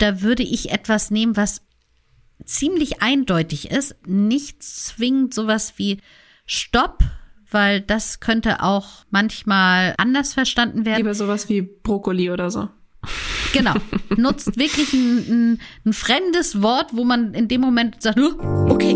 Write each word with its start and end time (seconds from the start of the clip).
da 0.00 0.22
würde 0.22 0.42
ich 0.42 0.70
etwas 0.70 1.10
nehmen, 1.10 1.36
was 1.36 1.62
ziemlich 2.44 3.02
eindeutig 3.02 3.70
ist. 3.70 3.94
Nicht 4.06 4.62
zwingend 4.62 5.34
sowas 5.34 5.74
wie 5.76 5.98
Stopp, 6.46 7.04
weil 7.50 7.80
das 7.80 8.20
könnte 8.20 8.62
auch 8.62 9.04
manchmal 9.10 9.94
anders 9.98 10.34
verstanden 10.34 10.84
werden. 10.84 10.98
Lieber 10.98 11.14
sowas 11.14 11.48
wie 11.48 11.62
Brokkoli 11.62 12.30
oder 12.30 12.50
so. 12.50 12.68
Genau. 13.52 13.74
Nutzt 14.16 14.58
wirklich 14.58 14.92
ein, 14.92 15.18
ein, 15.28 15.60
ein 15.86 15.92
fremdes 15.92 16.62
Wort, 16.62 16.90
wo 16.92 17.04
man 17.04 17.34
in 17.34 17.48
dem 17.48 17.60
Moment 17.60 18.02
sagt, 18.02 18.18
okay. 18.18 18.94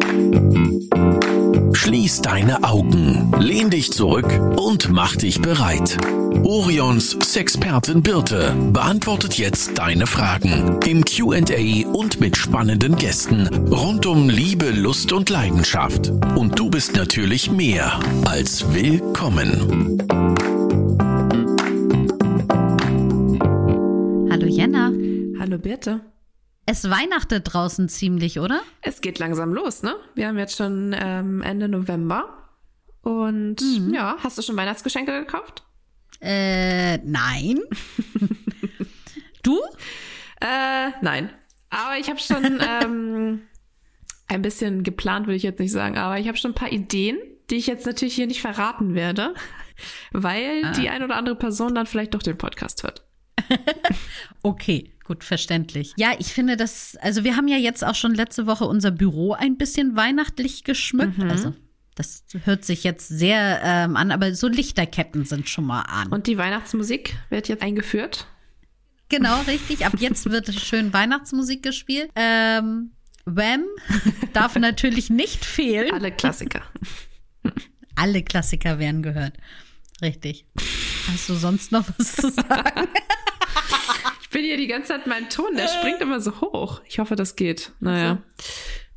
Schließ 1.73 2.23
deine 2.23 2.63
Augen, 2.63 3.33
lehn 3.39 3.71
dich 3.71 3.93
zurück 3.93 4.29
und 4.57 4.91
mach 4.91 5.17
dich 5.17 5.41
bereit. 5.41 5.99
Orions 6.45 7.17
Sexpertin 7.23 8.03
Birte 8.03 8.55
beantwortet 8.71 9.39
jetzt 9.39 9.79
deine 9.79 10.07
Fragen 10.07 10.79
im 10.87 11.03
QA 11.03 11.89
und 11.89 12.21
mit 12.21 12.37
spannenden 12.37 12.97
Gästen 12.97 13.47
rund 13.73 14.05
um 14.05 14.29
Liebe, 14.29 14.69
Lust 14.71 15.15
und 15.15 15.31
Leidenschaft. 15.31 16.11
Und 16.37 16.59
du 16.59 16.69
bist 16.69 16.97
natürlich 16.97 17.51
mehr 17.51 17.99
als 18.27 18.75
willkommen. 18.75 19.99
Hallo 24.31 24.47
Jenna. 24.47 24.93
Hallo 25.41 25.57
Birte. 25.57 26.03
Es 26.67 26.91
weihnachtet 26.91 27.55
draußen 27.55 27.89
ziemlich, 27.89 28.39
oder? 28.39 28.61
Es 28.83 29.01
geht 29.01 29.19
langsam 29.19 29.55
los, 29.55 29.83
ne? 29.83 29.95
Wir 30.15 30.29
haben 30.29 30.39
jetzt 30.39 30.59
schon 30.59 30.95
ähm, 30.99 31.41
Ende 31.41 31.69
November. 31.69 32.27
Und 33.01 33.63
mhm. 33.63 33.95
ja, 33.95 34.17
hast 34.23 34.37
du 34.37 34.43
schon 34.43 34.57
Weihnachtsgeschenke 34.59 35.21
gekauft? 35.21 35.65
Äh, 36.25 36.99
nein. 37.05 37.61
du? 39.43 39.61
Äh, 40.41 40.91
nein. 41.03 41.31
Aber 41.69 41.99
ich 41.99 42.09
habe 42.09 42.19
schon 42.19 42.61
ähm, 42.83 43.43
ein 44.27 44.43
bisschen 44.43 44.83
geplant, 44.83 45.27
würde 45.27 45.37
ich 45.37 45.43
jetzt 45.43 45.61
nicht 45.61 45.73
sagen, 45.73 45.99
aber 45.99 46.19
ich 46.19 46.27
habe 46.29 46.39
schon 46.39 46.53
ein 46.53 46.57
paar 46.57 46.73
Ideen, 46.73 47.19
die 47.51 47.57
ich 47.57 47.67
jetzt 47.67 47.85
natürlich 47.85 48.15
hier 48.15 48.27
nicht 48.27 48.41
verraten 48.41 48.95
werde, 48.95 49.35
weil 50.13 50.65
ah. 50.65 50.73
die 50.73 50.89
ein 50.89 51.03
oder 51.03 51.17
andere 51.17 51.37
Person 51.37 51.75
dann 51.75 51.87
vielleicht 51.87 52.15
doch 52.15 52.23
den 52.23 52.39
Podcast 52.39 52.83
hört. 52.85 53.05
okay, 54.43 54.93
gut, 55.05 55.25
verständlich. 55.25 55.93
Ja, 55.99 56.13
ich 56.19 56.33
finde 56.33 56.57
das, 56.57 56.97
also 57.03 57.25
wir 57.25 57.37
haben 57.37 57.49
ja 57.49 57.59
jetzt 57.59 57.85
auch 57.85 57.95
schon 57.95 58.15
letzte 58.15 58.47
Woche 58.47 58.65
unser 58.65 58.91
Büro 58.91 59.35
ein 59.35 59.59
bisschen 59.59 59.95
weihnachtlich 59.95 60.65
geschmückt. 60.65 61.19
Mhm. 61.19 61.31
Also 61.31 61.53
das 61.95 62.25
hört 62.45 62.65
sich 62.65 62.85
jetzt 62.85 63.09
sehr 63.09 63.61
ähm, 63.63 63.97
an, 63.97 64.11
aber 64.11 64.35
so 64.35 64.49
Lichterketten 64.49 65.25
sind 65.25 65.49
schon 65.49 65.65
mal 65.65 65.83
an. 65.83 66.09
Und 66.09 66.27
die 66.27 66.39
Weihnachtsmusik 66.39 67.17
wird 67.31 67.49
jetzt 67.49 67.63
eingeführt. 67.63 68.27
Genau, 69.09 69.41
richtig. 69.43 69.87
Ab 69.87 69.93
jetzt 69.99 70.29
wird 70.31 70.53
schön 70.55 70.93
Weihnachtsmusik 70.93 71.63
gespielt. 71.63 72.11
Ähm, 72.17 72.93
Wham 73.27 73.65
darf 74.33 74.57
natürlich 74.59 75.11
nicht 75.11 75.45
fehlen. 75.45 75.93
Alle 75.93 76.11
Klassiker. 76.11 76.63
Alle 77.95 78.23
Klassiker 78.23 78.79
werden 78.79 79.03
gehört. 79.03 79.35
Richtig. 80.03 80.47
Hast 81.13 81.29
du 81.29 81.35
sonst 81.35 81.71
noch 81.71 81.87
was 81.97 82.17
zu 82.17 82.31
sagen? 82.31 82.89
ich 84.23 84.31
bin 84.31 84.43
hier 84.43 84.57
die 84.57 84.67
ganze 84.67 84.89
Zeit 84.89 85.07
mein 85.07 85.31
Ton, 85.31 85.55
der 85.55 85.69
springt 85.69 86.01
immer 86.01 86.21
so 86.21 86.41
hoch. 86.41 86.81
Ich 86.89 86.99
hoffe, 86.99 87.15
das 87.15 87.37
geht. 87.37 87.73
Naja. 87.79 88.19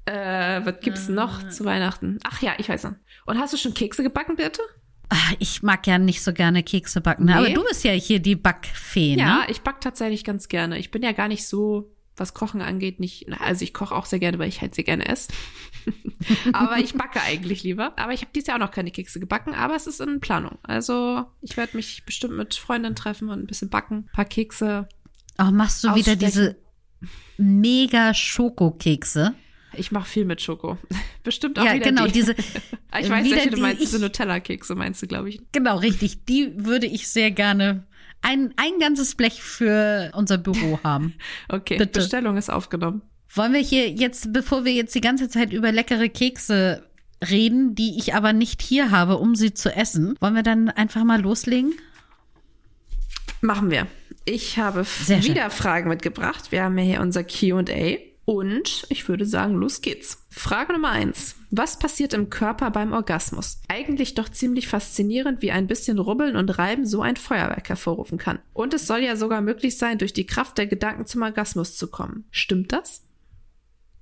Äh, 0.07 0.65
was 0.65 0.79
gibt's 0.79 1.09
noch 1.09 1.49
zu 1.49 1.65
Weihnachten? 1.65 2.19
Ach 2.23 2.41
ja, 2.41 2.53
ich 2.57 2.69
weiß 2.69 2.85
noch. 2.85 2.93
Und 3.25 3.39
hast 3.39 3.53
du 3.53 3.57
schon 3.57 3.73
Kekse 3.73 4.03
gebacken, 4.03 4.37
Birte? 4.37 4.61
Ach, 5.09 5.33
ich 5.39 5.63
mag 5.63 5.85
ja 5.85 5.97
nicht 5.99 6.23
so 6.23 6.31
gerne 6.33 6.63
Kekse 6.63 7.01
backen, 7.01 7.25
nee. 7.25 7.33
aber 7.33 7.49
du 7.49 7.63
bist 7.63 7.83
ja 7.83 7.91
hier 7.91 8.19
die 8.19 8.35
Backfee, 8.35 9.15
ne? 9.15 9.21
Ja, 9.21 9.45
ich 9.49 9.61
back 9.61 9.81
tatsächlich 9.81 10.23
ganz 10.23 10.47
gerne. 10.47 10.77
Ich 10.79 10.91
bin 10.91 11.03
ja 11.03 11.11
gar 11.11 11.27
nicht 11.27 11.47
so, 11.47 11.93
was 12.15 12.33
Kochen 12.33 12.61
angeht, 12.61 12.99
nicht, 12.99 13.27
also 13.39 13.63
ich 13.63 13.73
koche 13.73 13.95
auch 13.95 14.05
sehr 14.05 14.19
gerne, 14.19 14.39
weil 14.39 14.49
ich 14.49 14.61
halt 14.61 14.75
sehr 14.75 14.83
gerne 14.83 15.07
esse. 15.07 15.29
aber 16.53 16.77
ich 16.77 16.93
backe 16.93 17.21
eigentlich 17.21 17.63
lieber. 17.63 17.93
Aber 17.97 18.13
ich 18.13 18.21
habe 18.21 18.31
dieses 18.33 18.47
Jahr 18.47 18.57
auch 18.57 18.61
noch 18.61 18.71
keine 18.71 18.91
Kekse 18.91 19.19
gebacken, 19.19 19.53
aber 19.53 19.75
es 19.75 19.87
ist 19.87 20.01
in 20.01 20.19
Planung. 20.19 20.57
Also 20.63 21.25
ich 21.41 21.55
werde 21.57 21.77
mich 21.77 22.05
bestimmt 22.05 22.35
mit 22.35 22.55
Freundinnen 22.55 22.95
treffen 22.95 23.29
und 23.29 23.39
ein 23.39 23.47
bisschen 23.47 23.69
backen, 23.69 24.07
ein 24.09 24.13
paar 24.13 24.25
Kekse. 24.25 24.87
Oh, 25.37 25.51
machst 25.51 25.83
du 25.83 25.95
wieder 25.95 26.15
diese 26.15 26.57
mega 27.37 28.13
Schokokekse? 28.13 29.35
Ich 29.73 29.91
mache 29.91 30.07
viel 30.07 30.25
mit 30.25 30.41
Schoko. 30.41 30.77
Bestimmt 31.23 31.59
auch 31.59 31.65
ja, 31.65 31.73
wieder 31.73 31.85
genau, 31.85 32.05
die. 32.05 32.13
diese. 32.13 32.33
ich 32.99 33.09
weiß, 33.09 33.29
welche 33.29 33.49
du 33.49 33.57
meinst, 33.57 33.81
diese 33.81 33.99
Nutella-Kekse 33.99 34.75
meinst 34.75 35.01
du, 35.01 35.07
glaube 35.07 35.29
ich. 35.29 35.41
Genau, 35.51 35.77
richtig. 35.77 36.25
Die 36.25 36.53
würde 36.55 36.87
ich 36.87 37.09
sehr 37.09 37.31
gerne 37.31 37.85
ein, 38.21 38.53
ein 38.57 38.79
ganzes 38.79 39.15
Blech 39.15 39.41
für 39.41 40.11
unser 40.15 40.37
Büro 40.37 40.79
haben. 40.83 41.15
okay, 41.49 41.77
Bitte. 41.77 41.99
Bestellung 41.99 42.37
ist 42.37 42.49
aufgenommen. 42.49 43.01
Wollen 43.33 43.53
wir 43.53 43.59
hier 43.59 43.89
jetzt, 43.89 44.33
bevor 44.33 44.65
wir 44.65 44.73
jetzt 44.73 44.95
die 44.95 45.01
ganze 45.01 45.29
Zeit 45.29 45.51
über 45.51 45.71
leckere 45.71 46.09
Kekse 46.09 46.83
reden, 47.29 47.75
die 47.75 47.97
ich 47.97 48.15
aber 48.15 48.33
nicht 48.33 48.61
hier 48.61 48.91
habe, 48.91 49.17
um 49.17 49.35
sie 49.35 49.53
zu 49.53 49.73
essen, 49.73 50.15
wollen 50.19 50.35
wir 50.35 50.43
dann 50.43 50.69
einfach 50.69 51.03
mal 51.03 51.21
loslegen? 51.21 51.73
Machen 53.41 53.69
wir. 53.69 53.87
Ich 54.25 54.57
habe 54.57 54.85
wieder. 55.07 55.49
Fragen 55.49 55.89
mitgebracht. 55.89 56.51
Wir 56.51 56.63
haben 56.63 56.77
ja 56.77 56.83
hier 56.83 57.01
unser 57.01 57.23
QA. 57.23 57.97
Und 58.29 58.85
ich 58.89 59.07
würde 59.07 59.25
sagen, 59.25 59.55
los 59.55 59.79
geht's. 59.79 60.27
Frage 60.29 60.73
Nummer 60.73 60.89
eins. 60.89 61.37
Was 61.49 61.79
passiert 61.79 62.13
im 62.13 62.29
Körper 62.29 62.71
beim 62.71 62.91
Orgasmus? 62.91 63.61
Eigentlich 63.69 64.15
doch 64.15 64.27
ziemlich 64.27 64.67
faszinierend, 64.67 65.41
wie 65.41 65.51
ein 65.51 65.65
bisschen 65.65 65.97
Rubbeln 65.97 66.35
und 66.35 66.49
Reiben 66.57 66.85
so 66.85 67.01
ein 67.01 67.15
Feuerwerk 67.15 67.69
hervorrufen 67.69 68.17
kann. 68.17 68.39
Und 68.51 68.73
es 68.73 68.85
soll 68.85 68.99
ja 68.99 69.15
sogar 69.15 69.39
möglich 69.39 69.77
sein, 69.77 69.97
durch 69.97 70.11
die 70.11 70.25
Kraft 70.25 70.57
der 70.57 70.67
Gedanken 70.67 71.05
zum 71.05 71.21
Orgasmus 71.21 71.77
zu 71.77 71.87
kommen. 71.87 72.25
Stimmt 72.29 72.73
das? 72.73 73.03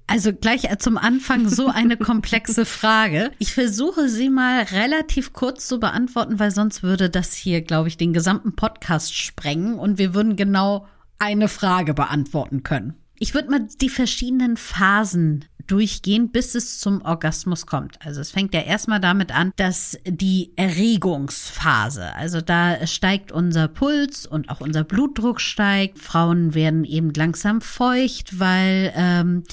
Also 0.08 0.34
gleich 0.34 0.76
zum 0.80 0.98
Anfang 0.98 1.48
so 1.48 1.68
eine 1.68 1.96
komplexe 1.98 2.66
Frage. 2.66 3.32
Ich 3.38 3.54
versuche 3.54 4.10
sie 4.10 4.30
mal 4.30 4.64
relativ 4.64 5.34
kurz 5.34 5.68
zu 5.68 5.80
beantworten, 5.80 6.40
weil 6.40 6.50
sonst 6.50 6.82
würde 6.82 7.12
das 7.12 7.36
hier, 7.36 7.62
glaube 7.62 7.90
ich, 7.90 7.98
den 7.98 8.12
gesamten 8.12 8.56
Podcast 8.56 9.16
sprengen 9.16 9.78
und 9.78 10.00
wir 10.00 10.16
würden 10.16 10.36
genau 10.36 10.88
eine 11.20 11.48
Frage 11.48 11.94
beantworten 11.94 12.64
können. 12.64 12.96
Ich 13.18 13.34
würde 13.34 13.50
mal 13.50 13.68
die 13.82 13.90
verschiedenen 13.90 14.58
Phasen 14.58 15.46
durchgehen, 15.68 16.32
bis 16.32 16.54
es 16.54 16.80
zum 16.80 17.02
Orgasmus 17.02 17.66
kommt. 17.66 17.98
Also 18.06 18.22
es 18.22 18.32
fängt 18.32 18.54
ja 18.54 18.62
erstmal 18.62 19.00
damit 19.00 19.34
an, 19.34 19.52
dass 19.56 19.98
die 20.06 20.52
Erregungsphase, 20.56 22.14
also 22.14 22.42
da 22.42 22.86
steigt 22.86 23.32
unser 23.32 23.68
Puls 23.68 24.26
und 24.26 24.50
auch 24.50 24.62
unser 24.62 24.84
Blutdruck 24.84 25.42
steigt. 25.42 26.00
Frauen 26.00 26.54
werden 26.54 26.84
eben 26.84 27.14
langsam 27.14 27.62
feucht, 27.62 28.40
weil 28.40 28.94
ähm, 28.96 29.44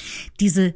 diese 0.40 0.74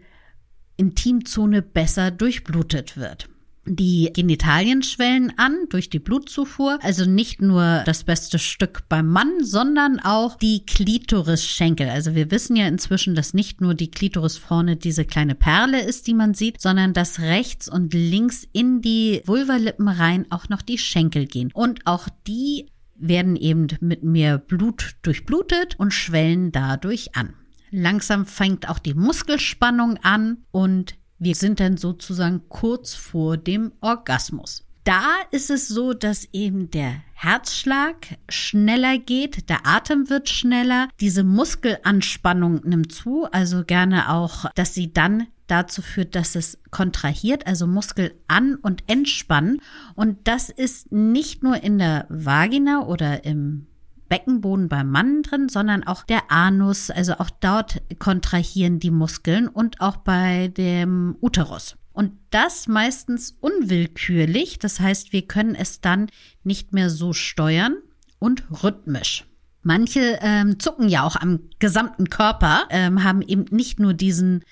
Intimzone 0.76 1.62
besser 1.62 2.10
durchblutet 2.10 2.96
wird. 2.96 3.28
Die 3.68 4.10
Genitalien 4.12 4.82
schwellen 4.82 5.32
an 5.36 5.66
durch 5.70 5.90
die 5.90 5.98
Blutzufuhr, 5.98 6.78
also 6.82 7.04
nicht 7.04 7.42
nur 7.42 7.82
das 7.84 8.04
beste 8.04 8.38
Stück 8.38 8.88
beim 8.88 9.08
Mann, 9.08 9.42
sondern 9.42 9.98
auch 9.98 10.36
die 10.36 10.64
Klitorisschenkel. 10.64 11.88
Also 11.88 12.14
wir 12.14 12.30
wissen 12.30 12.54
ja 12.54 12.68
inzwischen, 12.68 13.16
dass 13.16 13.34
nicht 13.34 13.60
nur 13.60 13.74
die 13.74 13.90
Klitoris 13.90 14.36
vorne 14.36 14.76
diese 14.76 15.04
kleine 15.04 15.34
Perle 15.34 15.82
ist, 15.82 16.06
die 16.06 16.14
man 16.14 16.34
sieht, 16.34 16.60
sondern 16.60 16.92
dass 16.92 17.18
rechts 17.20 17.68
und 17.68 17.92
links 17.92 18.46
in 18.52 18.82
die 18.82 19.20
Vulvalippen 19.24 19.88
rein 19.88 20.26
auch 20.30 20.48
noch 20.48 20.62
die 20.62 20.78
Schenkel 20.78 21.26
gehen. 21.26 21.50
Und 21.52 21.86
auch 21.86 22.08
die 22.26 22.70
werden 22.94 23.36
eben 23.36 23.66
mit 23.80 24.04
mehr 24.04 24.38
Blut 24.38 24.96
durchblutet 25.02 25.74
und 25.78 25.92
schwellen 25.92 26.52
dadurch 26.52 27.16
an. 27.16 27.34
Langsam 27.70 28.26
fängt 28.26 28.68
auch 28.68 28.78
die 28.78 28.94
Muskelspannung 28.94 29.98
an 29.98 30.44
und 30.50 30.94
wir 31.18 31.34
sind 31.34 31.60
dann 31.60 31.76
sozusagen 31.76 32.42
kurz 32.48 32.94
vor 32.94 33.36
dem 33.36 33.72
Orgasmus. 33.80 34.64
Da 34.84 35.16
ist 35.32 35.50
es 35.50 35.66
so, 35.66 35.94
dass 35.94 36.28
eben 36.32 36.70
der 36.70 37.02
Herzschlag 37.14 38.18
schneller 38.28 38.98
geht, 38.98 39.48
der 39.48 39.66
Atem 39.66 40.08
wird 40.10 40.28
schneller, 40.28 40.88
diese 41.00 41.24
Muskelanspannung 41.24 42.60
nimmt 42.64 42.92
zu, 42.92 43.26
also 43.32 43.64
gerne 43.64 44.12
auch, 44.12 44.44
dass 44.54 44.74
sie 44.74 44.92
dann 44.92 45.26
dazu 45.48 45.82
führt, 45.82 46.14
dass 46.14 46.36
es 46.36 46.58
kontrahiert, 46.70 47.46
also 47.46 47.66
Muskel 47.66 48.14
an- 48.28 48.56
und 48.56 48.84
entspannen. 48.86 49.60
Und 49.94 50.18
das 50.28 50.50
ist 50.50 50.92
nicht 50.92 51.42
nur 51.42 51.62
in 51.62 51.78
der 51.78 52.06
Vagina 52.08 52.86
oder 52.86 53.24
im 53.24 53.66
Beckenboden 54.08 54.68
beim 54.68 54.90
Mann 54.90 55.22
drin, 55.22 55.48
sondern 55.48 55.84
auch 55.84 56.04
der 56.04 56.30
Anus, 56.30 56.90
also 56.90 57.14
auch 57.14 57.30
dort 57.30 57.82
kontrahieren 57.98 58.78
die 58.78 58.90
Muskeln 58.90 59.48
und 59.48 59.80
auch 59.80 59.96
bei 59.96 60.48
dem 60.48 61.16
Uterus. 61.20 61.76
Und 61.92 62.12
das 62.30 62.68
meistens 62.68 63.36
unwillkürlich, 63.40 64.58
das 64.58 64.80
heißt, 64.80 65.12
wir 65.12 65.22
können 65.22 65.54
es 65.54 65.80
dann 65.80 66.08
nicht 66.44 66.72
mehr 66.72 66.90
so 66.90 67.12
steuern 67.12 67.76
und 68.18 68.44
rhythmisch. 68.62 69.24
Manche 69.62 70.18
ähm, 70.20 70.60
zucken 70.60 70.88
ja 70.88 71.02
auch 71.02 71.16
am 71.16 71.40
gesamten 71.58 72.08
Körper, 72.08 72.68
ähm, 72.70 73.02
haben 73.02 73.22
eben 73.22 73.46
nicht 73.50 73.80
nur 73.80 73.94
diesen 73.94 74.44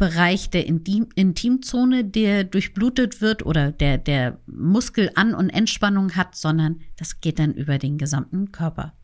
Bereich 0.00 0.48
der 0.48 0.66
Intim 0.66 1.08
Intimzone, 1.14 2.06
der 2.06 2.44
durchblutet 2.44 3.20
wird 3.20 3.44
oder 3.44 3.70
der, 3.70 3.98
der 3.98 4.38
Muskel 4.46 5.10
an- 5.14 5.34
und 5.34 5.50
Entspannung 5.50 6.16
hat, 6.16 6.34
sondern 6.34 6.80
das 6.96 7.20
geht 7.20 7.38
dann 7.38 7.52
über 7.52 7.76
den 7.76 7.98
gesamten 7.98 8.50
Körper. 8.50 8.94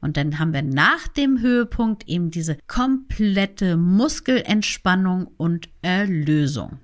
Und 0.00 0.16
dann 0.16 0.38
haben 0.38 0.52
wir 0.52 0.62
nach 0.62 1.08
dem 1.08 1.40
Höhepunkt 1.40 2.08
eben 2.08 2.30
diese 2.30 2.58
komplette 2.68 3.76
Muskelentspannung 3.76 5.26
und 5.36 5.68
Erlösung. 5.82 6.78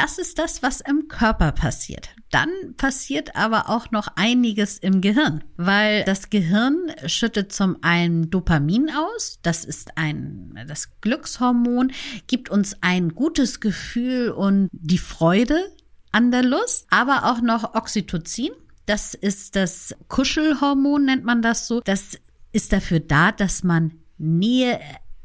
Das 0.00 0.16
ist 0.16 0.38
das, 0.38 0.62
was 0.62 0.80
im 0.80 1.08
Körper 1.08 1.50
passiert. 1.50 2.10
Dann 2.30 2.50
passiert 2.76 3.34
aber 3.34 3.68
auch 3.68 3.90
noch 3.90 4.06
einiges 4.14 4.78
im 4.78 5.00
Gehirn, 5.00 5.42
weil 5.56 6.04
das 6.04 6.30
Gehirn 6.30 6.92
schüttet 7.06 7.52
zum 7.52 7.78
einen 7.82 8.30
Dopamin 8.30 8.90
aus, 8.90 9.40
das 9.42 9.64
ist 9.64 9.98
ein 9.98 10.56
das 10.68 11.00
Glückshormon, 11.00 11.90
gibt 12.28 12.48
uns 12.48 12.76
ein 12.80 13.16
gutes 13.16 13.58
Gefühl 13.58 14.30
und 14.30 14.68
die 14.70 14.98
Freude 14.98 15.58
an 16.12 16.30
der 16.30 16.44
Lust, 16.44 16.86
aber 16.90 17.24
auch 17.24 17.40
noch 17.40 17.74
Oxytocin, 17.74 18.52
das 18.86 19.14
ist 19.14 19.56
das 19.56 19.96
Kuschelhormon, 20.06 21.06
nennt 21.06 21.24
man 21.24 21.42
das 21.42 21.66
so. 21.66 21.80
Das 21.80 22.18
ist 22.52 22.72
dafür 22.72 23.00
da, 23.00 23.32
dass 23.32 23.64
man 23.64 23.94
Nähe 24.16 24.78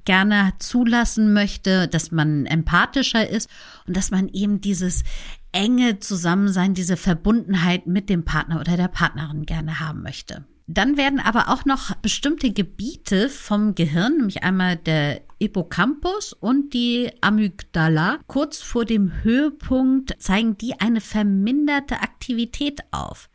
gerne 0.06 0.54
zulassen 0.60 1.34
möchte, 1.34 1.88
dass 1.88 2.12
man 2.12 2.46
empathischer 2.46 3.28
ist 3.30 3.50
und 3.88 3.96
dass 3.98 4.12
man 4.12 4.30
eben 4.30 4.62
dieses 4.62 5.04
enge 5.52 6.00
Zusammensein, 6.00 6.74
diese 6.74 6.98
Verbundenheit 6.98 7.88
mit 7.88 8.10
dem 8.10 8.26
Partner 8.26 8.60
oder 8.60 8.76
der 8.76 8.88
Partnerin 8.88 9.46
gerne 9.46 9.80
haben 9.80 10.02
möchte. 10.02 10.46
Dann 10.66 10.96
werden 10.96 11.20
aber 11.20 11.50
auch 11.50 11.66
noch 11.66 11.94
bestimmte 11.96 12.52
Gebiete 12.52 13.28
vom 13.28 13.76
Gehirn, 13.76 14.18
nämlich 14.18 14.44
einmal 14.44 14.78
der 14.78 15.22
Hippocampus 15.38 16.32
und 16.32 16.74
die 16.74 17.12
Amygdala, 17.20 18.20
kurz 18.28 18.62
vor 18.62 18.86
dem 18.86 19.24
Höhepunkt 19.24 20.16
zeigen 20.20 20.58
die 20.58 20.80
eine 20.80 21.02
verminderte 21.02 22.00
Aktivität 22.00 22.80
auf. 22.92 23.30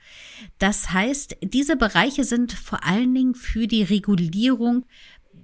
Das 0.58 0.90
heißt, 0.90 1.36
diese 1.42 1.76
Bereiche 1.76 2.24
sind 2.24 2.52
vor 2.52 2.82
allen 2.84 3.14
Dingen 3.14 3.34
für 3.34 3.66
die 3.66 3.82
Regulierung 3.82 4.86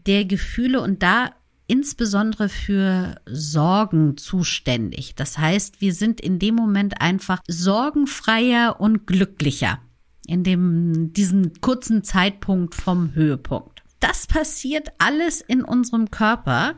der 0.06 0.24
Gefühle 0.24 0.80
und 0.80 1.02
da 1.02 1.30
insbesondere 1.66 2.48
für 2.48 3.20
Sorgen 3.26 4.16
zuständig. 4.16 5.14
Das 5.14 5.38
heißt, 5.38 5.80
wir 5.80 5.94
sind 5.94 6.20
in 6.20 6.38
dem 6.38 6.54
Moment 6.54 7.00
einfach 7.00 7.40
sorgenfreier 7.48 8.80
und 8.80 9.06
glücklicher 9.06 9.80
in 10.26 10.42
dem, 10.42 11.12
diesem 11.12 11.52
kurzen 11.60 12.02
Zeitpunkt 12.02 12.74
vom 12.74 13.14
Höhepunkt. 13.14 13.82
Das 14.00 14.26
passiert 14.26 14.88
alles 14.98 15.40
in 15.40 15.62
unserem 15.62 16.10
Körper 16.10 16.76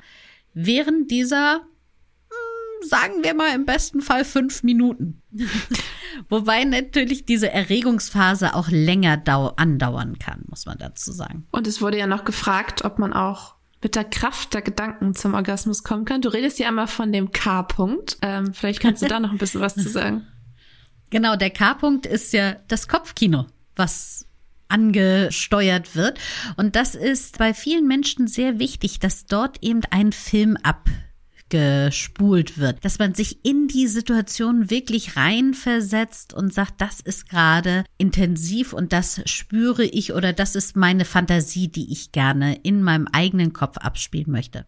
während 0.55 1.11
dieser, 1.11 1.63
sagen 2.89 3.23
wir 3.23 3.35
mal 3.35 3.55
im 3.55 3.67
besten 3.67 4.01
Fall 4.01 4.25
fünf 4.25 4.63
Minuten. 4.63 5.23
Wobei 6.29 6.65
natürlich 6.65 7.27
diese 7.27 7.51
Erregungsphase 7.51 8.55
auch 8.55 8.69
länger 8.69 9.23
andauern 9.57 10.19
kann, 10.19 10.45
muss 10.49 10.67
man 10.67 10.79
dazu 10.79 11.13
sagen. 11.13 11.47
Und 11.51 11.67
es 11.67 11.81
wurde 11.81 11.99
ja 11.99 12.07
noch 12.07 12.25
gefragt, 12.25 12.85
ob 12.85 12.99
man 12.99 13.13
auch 13.13 13.57
mit 13.83 13.95
der 13.95 14.05
Kraft 14.05 14.55
der 14.55 14.63
Gedanken 14.63 15.15
zum 15.15 15.35
Orgasmus 15.35 15.85
kommen 15.85 16.05
kann. 16.05 16.23
Du 16.23 16.29
redest 16.29 16.59
ja 16.59 16.69
einmal 16.69 16.87
von 16.87 17.13
dem 17.13 17.31
K-Punkt. 17.31 18.19
Ähm, 18.23 18.55
vielleicht 18.55 18.81
kannst 18.81 19.03
du 19.03 19.07
da 19.07 19.21
noch 19.21 19.31
ein 19.31 19.39
bisschen 19.39 19.61
was 19.61 19.75
zu 19.75 19.89
sagen. 19.89 20.27
Genau, 21.09 21.37
der 21.37 21.51
K-Punkt 21.51 22.05
ist 22.05 22.33
ja 22.33 22.57
das 22.67 22.89
Kopfkino, 22.89 23.47
was 23.77 24.27
angesteuert 24.69 25.95
wird. 25.95 26.19
Und 26.57 26.75
das 26.75 26.97
ist 26.97 27.39
bei 27.39 27.55
vielen 27.55 27.87
Menschen 27.87 28.27
sehr 28.27 28.59
wichtig, 28.59 28.99
dass 28.99 29.27
dort 29.27 29.63
eben 29.63 29.83
ein 29.91 30.11
Film 30.11 30.57
abgespult 31.47 32.59
wird, 32.59 32.85
dass 32.85 32.99
man 32.99 33.15
sich 33.15 33.45
in 33.45 33.69
die 33.69 33.87
Situation 33.87 34.71
wirklich 34.71 35.17
reinversetzt 35.17 36.35
und 36.35 36.53
sagt, 36.53 36.81
das 36.81 37.01
ist 37.01 37.29
gerade 37.29 37.85
intensiv 37.99 38.73
und 38.73 38.93
das 38.93 39.21
spüre 39.27 39.85
ich 39.85 40.13
oder 40.13 40.33
das 40.33 40.57
ist 40.57 40.77
meine 40.77 41.05
Fantasie, 41.05 41.69
die 41.69 41.93
ich 41.93 42.13
gerne 42.13 42.59
in 42.63 42.83
meinem 42.83 43.07
eigenen 43.13 43.53
Kopf 43.53 43.79
abspielen 43.79 44.31
möchte. 44.31 44.67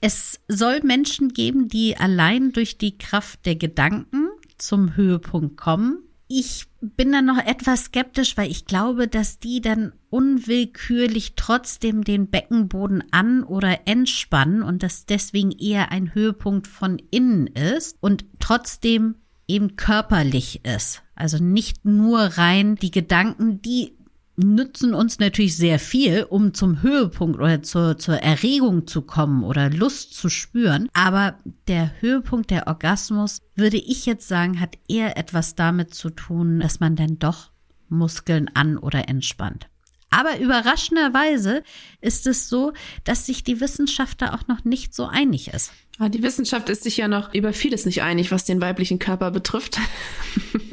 Es 0.00 0.40
soll 0.48 0.80
Menschen 0.82 1.30
geben, 1.32 1.68
die 1.68 1.96
allein 1.96 2.52
durch 2.52 2.78
die 2.78 2.98
Kraft 2.98 3.46
der 3.46 3.56
Gedanken 3.56 4.28
zum 4.58 4.96
Höhepunkt 4.96 5.56
kommen. 5.56 5.98
Ich 6.28 6.66
bin 6.96 7.12
dann 7.12 7.26
noch 7.26 7.38
etwas 7.38 7.84
skeptisch, 7.84 8.36
weil 8.36 8.50
ich 8.50 8.66
glaube, 8.66 9.08
dass 9.08 9.38
die 9.38 9.60
dann 9.60 9.92
unwillkürlich 10.10 11.34
trotzdem 11.36 12.04
den 12.04 12.30
Beckenboden 12.30 13.04
an 13.10 13.42
oder 13.42 13.86
entspannen 13.86 14.62
und 14.62 14.82
das 14.82 15.06
deswegen 15.06 15.50
eher 15.50 15.90
ein 15.90 16.14
Höhepunkt 16.14 16.66
von 16.66 17.00
innen 17.10 17.46
ist 17.46 17.96
und 18.00 18.24
trotzdem 18.38 19.16
eben 19.48 19.76
körperlich 19.76 20.64
ist. 20.64 21.02
Also 21.14 21.38
nicht 21.42 21.84
nur 21.84 22.20
rein 22.20 22.76
die 22.76 22.90
Gedanken, 22.90 23.60
die 23.62 23.96
nützen 24.36 24.94
uns 24.94 25.18
natürlich 25.18 25.56
sehr 25.56 25.78
viel, 25.78 26.24
um 26.24 26.54
zum 26.54 26.82
Höhepunkt 26.82 27.38
oder 27.38 27.62
zur, 27.62 27.98
zur 27.98 28.16
Erregung 28.16 28.86
zu 28.86 29.02
kommen 29.02 29.44
oder 29.44 29.70
Lust 29.70 30.14
zu 30.14 30.28
spüren. 30.28 30.88
Aber 30.92 31.38
der 31.68 31.92
Höhepunkt 32.00 32.50
der 32.50 32.66
Orgasmus, 32.66 33.40
würde 33.54 33.76
ich 33.76 34.06
jetzt 34.06 34.28
sagen, 34.28 34.60
hat 34.60 34.76
eher 34.88 35.16
etwas 35.16 35.54
damit 35.54 35.94
zu 35.94 36.10
tun, 36.10 36.60
dass 36.60 36.80
man 36.80 36.96
dann 36.96 37.18
doch 37.18 37.50
Muskeln 37.88 38.50
an 38.54 38.78
oder 38.78 39.08
entspannt. 39.08 39.68
Aber 40.14 40.38
überraschenderweise 40.38 41.64
ist 42.00 42.26
es 42.26 42.48
so, 42.48 42.72
dass 43.02 43.26
sich 43.26 43.42
die 43.42 43.60
Wissenschaft 43.60 44.22
da 44.22 44.34
auch 44.34 44.46
noch 44.46 44.64
nicht 44.64 44.94
so 44.94 45.06
einig 45.06 45.48
ist. 45.48 45.72
Ah, 45.98 46.08
die 46.08 46.22
Wissenschaft 46.22 46.68
ist 46.68 46.82
sich 46.82 46.96
ja 46.96 47.06
noch 47.06 47.34
über 47.34 47.52
vieles 47.52 47.86
nicht 47.86 48.02
einig, 48.02 48.32
was 48.32 48.44
den 48.44 48.60
weiblichen 48.60 48.98
Körper 48.98 49.30
betrifft. 49.30 49.78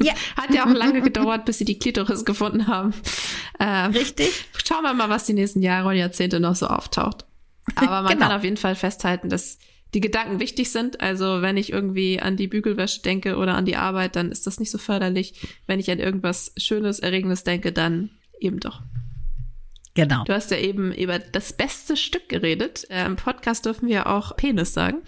Ja. 0.02 0.14
Hat 0.36 0.52
ja 0.52 0.66
auch 0.66 0.72
lange 0.72 1.00
gedauert, 1.00 1.44
bis 1.44 1.58
sie 1.58 1.64
die 1.64 1.78
Klitoris 1.78 2.24
gefunden 2.24 2.66
haben. 2.66 2.92
Ähm, 3.60 3.92
Richtig. 3.92 4.46
Schauen 4.64 4.82
wir 4.82 4.94
mal, 4.94 5.08
was 5.08 5.26
die 5.26 5.32
nächsten 5.32 5.62
Jahre 5.62 5.90
und 5.90 5.94
Jahrzehnte 5.94 6.40
noch 6.40 6.56
so 6.56 6.66
auftaucht. 6.66 7.24
Aber 7.76 8.02
man 8.02 8.12
genau. 8.12 8.26
kann 8.26 8.36
auf 8.36 8.42
jeden 8.42 8.56
Fall 8.56 8.74
festhalten, 8.74 9.28
dass 9.28 9.58
die 9.94 10.00
Gedanken 10.00 10.40
wichtig 10.40 10.72
sind. 10.72 11.00
Also 11.00 11.42
wenn 11.42 11.56
ich 11.56 11.72
irgendwie 11.72 12.18
an 12.20 12.36
die 12.36 12.48
Bügelwäsche 12.48 13.02
denke 13.02 13.36
oder 13.36 13.54
an 13.54 13.64
die 13.64 13.76
Arbeit, 13.76 14.16
dann 14.16 14.32
ist 14.32 14.46
das 14.48 14.58
nicht 14.58 14.72
so 14.72 14.78
förderlich. 14.78 15.34
Wenn 15.68 15.78
ich 15.78 15.90
an 15.90 16.00
irgendwas 16.00 16.52
Schönes, 16.56 16.98
Erregendes 16.98 17.44
denke, 17.44 17.72
dann 17.72 18.10
eben 18.40 18.58
doch. 18.58 18.82
Genau. 19.94 20.24
Du 20.24 20.32
hast 20.32 20.50
ja 20.50 20.56
eben 20.56 20.92
über 20.92 21.18
das 21.18 21.52
beste 21.52 21.96
Stück 21.96 22.28
geredet. 22.28 22.86
Äh, 22.90 23.04
Im 23.04 23.16
Podcast 23.16 23.66
dürfen 23.66 23.88
wir 23.88 24.06
auch 24.06 24.36
Penis 24.36 24.72
sagen. 24.72 25.02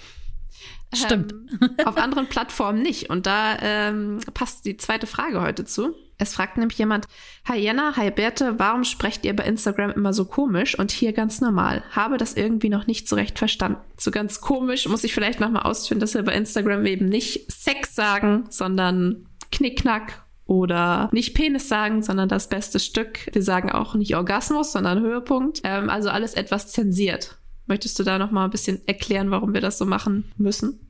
Stimmt. 0.92 1.32
Ähm, 1.32 1.70
auf 1.84 1.96
anderen 1.96 2.28
Plattformen 2.28 2.82
nicht. 2.82 3.10
Und 3.10 3.26
da 3.26 3.56
ähm, 3.60 4.20
passt 4.34 4.64
die 4.64 4.76
zweite 4.76 5.06
Frage 5.06 5.40
heute 5.40 5.64
zu. 5.64 5.94
Es 6.16 6.34
fragt 6.34 6.56
nämlich 6.58 6.78
jemand, 6.78 7.06
Hi 7.48 7.58
Jenna, 7.58 7.96
hi 7.96 8.10
Berthe, 8.10 8.58
warum 8.58 8.84
sprecht 8.84 9.24
ihr 9.24 9.34
bei 9.34 9.44
Instagram 9.44 9.90
immer 9.90 10.12
so 10.12 10.24
komisch 10.24 10.78
und 10.78 10.92
hier 10.92 11.12
ganz 11.12 11.40
normal? 11.40 11.82
Habe 11.90 12.18
das 12.18 12.34
irgendwie 12.34 12.68
noch 12.68 12.86
nicht 12.86 13.08
so 13.08 13.16
recht 13.16 13.38
verstanden. 13.38 13.80
So 13.96 14.12
ganz 14.12 14.40
komisch 14.40 14.86
muss 14.86 15.02
ich 15.02 15.12
vielleicht 15.12 15.40
nochmal 15.40 15.62
ausführen, 15.62 15.98
dass 15.98 16.14
wir 16.14 16.22
bei 16.22 16.34
Instagram 16.34 16.86
eben 16.86 17.06
nicht 17.06 17.50
Sex 17.50 17.94
sagen, 17.96 18.44
sondern 18.48 19.26
Knickknack 19.50 20.23
oder 20.46 21.08
nicht 21.12 21.34
Penis 21.34 21.68
sagen, 21.68 22.02
sondern 22.02 22.28
das 22.28 22.48
beste 22.48 22.78
Stück. 22.78 23.28
Wir 23.32 23.42
sagen 23.42 23.70
auch 23.70 23.94
nicht 23.94 24.16
Orgasmus, 24.16 24.72
sondern 24.72 25.00
Höhepunkt. 25.00 25.60
Ähm, 25.64 25.88
also 25.90 26.10
alles 26.10 26.34
etwas 26.34 26.70
zensiert. 26.72 27.38
Möchtest 27.66 27.98
du 27.98 28.02
da 28.02 28.18
noch 28.18 28.30
mal 28.30 28.44
ein 28.44 28.50
bisschen 28.50 28.80
erklären, 28.86 29.30
warum 29.30 29.54
wir 29.54 29.62
das 29.62 29.78
so 29.78 29.86
machen 29.86 30.30
müssen? 30.36 30.84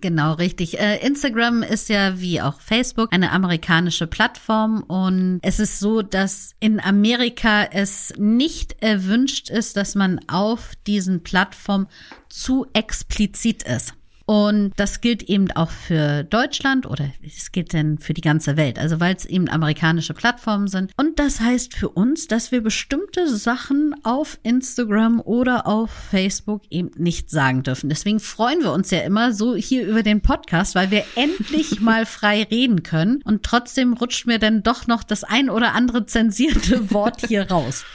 Genau, 0.00 0.34
richtig. 0.34 0.78
Äh, 0.78 1.04
Instagram 1.04 1.64
ist 1.64 1.88
ja 1.88 2.20
wie 2.20 2.40
auch 2.40 2.60
Facebook 2.60 3.12
eine 3.12 3.32
amerikanische 3.32 4.06
Plattform 4.06 4.84
und 4.84 5.40
es 5.42 5.58
ist 5.58 5.80
so, 5.80 6.02
dass 6.02 6.54
in 6.60 6.78
Amerika 6.78 7.64
es 7.64 8.14
nicht 8.16 8.80
erwünscht 8.80 9.50
ist, 9.50 9.76
dass 9.76 9.96
man 9.96 10.20
auf 10.28 10.74
diesen 10.86 11.24
Plattformen 11.24 11.88
zu 12.28 12.66
explizit 12.74 13.64
ist. 13.64 13.94
Und 14.28 14.72
das 14.76 15.00
gilt 15.00 15.22
eben 15.22 15.50
auch 15.52 15.70
für 15.70 16.22
Deutschland 16.22 16.84
oder 16.84 17.10
es 17.24 17.50
gilt 17.50 17.72
denn 17.72 17.96
für 17.96 18.12
die 18.12 18.20
ganze 18.20 18.58
Welt. 18.58 18.78
Also 18.78 19.00
weil 19.00 19.16
es 19.16 19.24
eben 19.24 19.48
amerikanische 19.48 20.12
Plattformen 20.12 20.68
sind. 20.68 20.92
Und 20.98 21.18
das 21.18 21.40
heißt 21.40 21.74
für 21.74 21.88
uns, 21.88 22.26
dass 22.26 22.52
wir 22.52 22.60
bestimmte 22.60 23.26
Sachen 23.26 23.94
auf 24.04 24.38
Instagram 24.42 25.22
oder 25.22 25.66
auf 25.66 25.90
Facebook 25.90 26.60
eben 26.68 26.90
nicht 26.98 27.30
sagen 27.30 27.62
dürfen. 27.62 27.88
Deswegen 27.88 28.20
freuen 28.20 28.60
wir 28.60 28.72
uns 28.74 28.90
ja 28.90 29.00
immer 29.00 29.32
so 29.32 29.56
hier 29.56 29.86
über 29.86 30.02
den 30.02 30.20
Podcast, 30.20 30.74
weil 30.74 30.90
wir 30.90 31.04
endlich 31.14 31.80
mal 31.80 32.04
frei 32.04 32.42
reden 32.42 32.82
können. 32.82 33.22
Und 33.22 33.44
trotzdem 33.44 33.94
rutscht 33.94 34.26
mir 34.26 34.38
dann 34.38 34.62
doch 34.62 34.86
noch 34.86 35.04
das 35.04 35.24
ein 35.24 35.48
oder 35.48 35.74
andere 35.74 36.04
zensierte 36.04 36.90
Wort 36.90 37.26
hier 37.26 37.50
raus. 37.50 37.86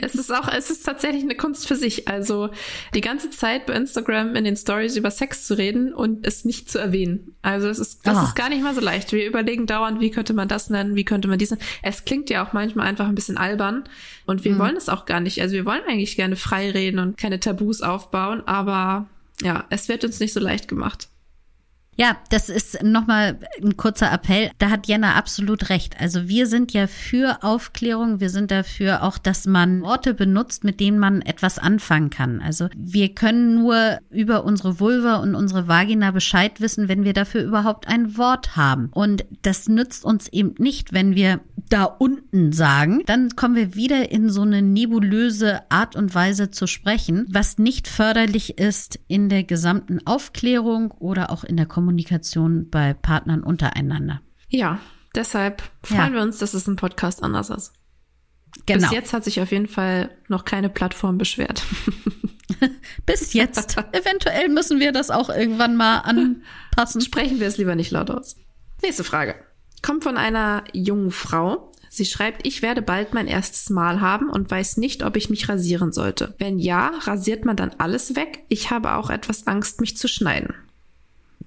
Es 0.00 0.14
ist 0.14 0.32
auch, 0.32 0.48
es 0.52 0.70
ist 0.70 0.84
tatsächlich 0.84 1.22
eine 1.22 1.36
Kunst 1.36 1.66
für 1.66 1.76
sich. 1.76 2.08
Also 2.08 2.50
die 2.94 3.00
ganze 3.00 3.30
Zeit 3.30 3.66
bei 3.66 3.74
Instagram 3.74 4.34
in 4.36 4.44
den 4.44 4.56
Stories 4.56 4.96
über 4.96 5.10
Sex 5.10 5.46
zu 5.46 5.56
reden, 5.56 5.79
reden 5.80 5.94
und 5.94 6.26
es 6.26 6.44
nicht 6.44 6.70
zu 6.70 6.78
erwähnen. 6.78 7.34
Also 7.42 7.68
es 7.68 7.78
ist, 7.78 8.06
das 8.06 8.16
ah. 8.16 8.24
ist 8.24 8.34
gar 8.34 8.48
nicht 8.48 8.62
mal 8.62 8.74
so 8.74 8.80
leicht. 8.80 9.12
Wir 9.12 9.26
überlegen 9.26 9.66
dauernd, 9.66 10.00
wie 10.00 10.10
könnte 10.10 10.34
man 10.34 10.48
das 10.48 10.70
nennen, 10.70 10.96
wie 10.96 11.04
könnte 11.04 11.28
man 11.28 11.38
dies 11.38 11.50
nennen. 11.50 11.62
Es 11.82 12.04
klingt 12.04 12.30
ja 12.30 12.44
auch 12.44 12.52
manchmal 12.52 12.86
einfach 12.86 13.08
ein 13.08 13.14
bisschen 13.14 13.38
albern 13.38 13.84
und 14.26 14.44
wir 14.44 14.54
mhm. 14.54 14.58
wollen 14.58 14.76
es 14.76 14.88
auch 14.88 15.06
gar 15.06 15.20
nicht. 15.20 15.40
Also 15.40 15.54
wir 15.54 15.66
wollen 15.66 15.82
eigentlich 15.88 16.16
gerne 16.16 16.36
frei 16.36 16.70
reden 16.70 16.98
und 16.98 17.16
keine 17.16 17.40
Tabus 17.40 17.82
aufbauen, 17.82 18.42
aber 18.46 19.06
ja, 19.42 19.64
es 19.70 19.88
wird 19.88 20.04
uns 20.04 20.20
nicht 20.20 20.32
so 20.32 20.40
leicht 20.40 20.68
gemacht. 20.68 21.08
Ja, 22.00 22.16
das 22.30 22.48
ist 22.48 22.82
nochmal 22.82 23.38
ein 23.62 23.76
kurzer 23.76 24.10
Appell. 24.10 24.50
Da 24.56 24.70
hat 24.70 24.86
Jenna 24.86 25.16
absolut 25.16 25.68
recht. 25.68 26.00
Also 26.00 26.28
wir 26.28 26.46
sind 26.46 26.72
ja 26.72 26.86
für 26.86 27.44
Aufklärung. 27.44 28.20
Wir 28.20 28.30
sind 28.30 28.50
dafür 28.50 29.02
auch, 29.02 29.18
dass 29.18 29.44
man 29.44 29.82
Worte 29.82 30.14
benutzt, 30.14 30.64
mit 30.64 30.80
denen 30.80 30.98
man 30.98 31.20
etwas 31.20 31.58
anfangen 31.58 32.08
kann. 32.08 32.40
Also 32.40 32.70
wir 32.74 33.14
können 33.14 33.54
nur 33.54 33.98
über 34.08 34.44
unsere 34.44 34.80
Vulva 34.80 35.16
und 35.16 35.34
unsere 35.34 35.68
Vagina 35.68 36.10
Bescheid 36.10 36.62
wissen, 36.62 36.88
wenn 36.88 37.04
wir 37.04 37.12
dafür 37.12 37.44
überhaupt 37.44 37.86
ein 37.86 38.16
Wort 38.16 38.56
haben. 38.56 38.88
Und 38.94 39.26
das 39.42 39.68
nützt 39.68 40.02
uns 40.06 40.26
eben 40.28 40.54
nicht, 40.56 40.94
wenn 40.94 41.14
wir 41.14 41.40
da 41.68 41.84
unten 41.84 42.52
sagen. 42.52 43.02
Dann 43.04 43.36
kommen 43.36 43.56
wir 43.56 43.74
wieder 43.74 44.10
in 44.10 44.30
so 44.30 44.40
eine 44.40 44.62
nebulöse 44.62 45.70
Art 45.70 45.96
und 45.96 46.14
Weise 46.14 46.50
zu 46.50 46.66
sprechen, 46.66 47.26
was 47.30 47.58
nicht 47.58 47.88
förderlich 47.88 48.58
ist 48.58 48.98
in 49.06 49.28
der 49.28 49.44
gesamten 49.44 50.04
Aufklärung 50.06 50.92
oder 50.92 51.30
auch 51.30 51.44
in 51.44 51.58
der 51.58 51.66
Kommunikation 51.66 51.89
bei 52.70 52.94
Partnern 52.94 53.42
untereinander. 53.42 54.20
Ja, 54.48 54.80
deshalb 55.14 55.62
freuen 55.82 56.12
ja. 56.12 56.14
wir 56.14 56.22
uns, 56.22 56.38
dass 56.38 56.54
es 56.54 56.66
ein 56.66 56.76
Podcast 56.76 57.22
anders 57.22 57.50
ist. 57.50 57.72
Genau. 58.66 58.88
Bis 58.88 58.90
jetzt 58.90 59.12
hat 59.12 59.24
sich 59.24 59.40
auf 59.40 59.52
jeden 59.52 59.68
Fall 59.68 60.10
noch 60.28 60.44
keine 60.44 60.68
Plattform 60.68 61.18
beschwert. 61.18 61.62
Bis 63.06 63.32
jetzt. 63.32 63.76
Eventuell 63.92 64.48
müssen 64.48 64.80
wir 64.80 64.92
das 64.92 65.10
auch 65.10 65.30
irgendwann 65.30 65.76
mal 65.76 65.98
anpassen. 65.98 67.00
Sprechen 67.00 67.40
wir 67.40 67.46
es 67.46 67.58
lieber 67.58 67.74
nicht 67.74 67.90
laut 67.90 68.10
aus. 68.10 68.36
Nächste 68.82 69.04
Frage. 69.04 69.36
Kommt 69.82 70.04
von 70.04 70.16
einer 70.16 70.64
jungen 70.72 71.10
Frau. 71.10 71.72
Sie 71.88 72.04
schreibt, 72.04 72.46
ich 72.46 72.62
werde 72.62 72.82
bald 72.82 73.14
mein 73.14 73.26
erstes 73.26 73.68
Mal 73.70 74.00
haben 74.00 74.30
und 74.30 74.50
weiß 74.50 74.76
nicht, 74.76 75.02
ob 75.02 75.16
ich 75.16 75.30
mich 75.30 75.48
rasieren 75.48 75.92
sollte. 75.92 76.34
Wenn 76.38 76.58
ja, 76.58 76.92
rasiert 77.02 77.44
man 77.44 77.56
dann 77.56 77.72
alles 77.78 78.14
weg? 78.14 78.44
Ich 78.48 78.70
habe 78.70 78.94
auch 78.94 79.10
etwas 79.10 79.46
Angst, 79.46 79.80
mich 79.80 79.96
zu 79.96 80.06
schneiden. 80.06 80.54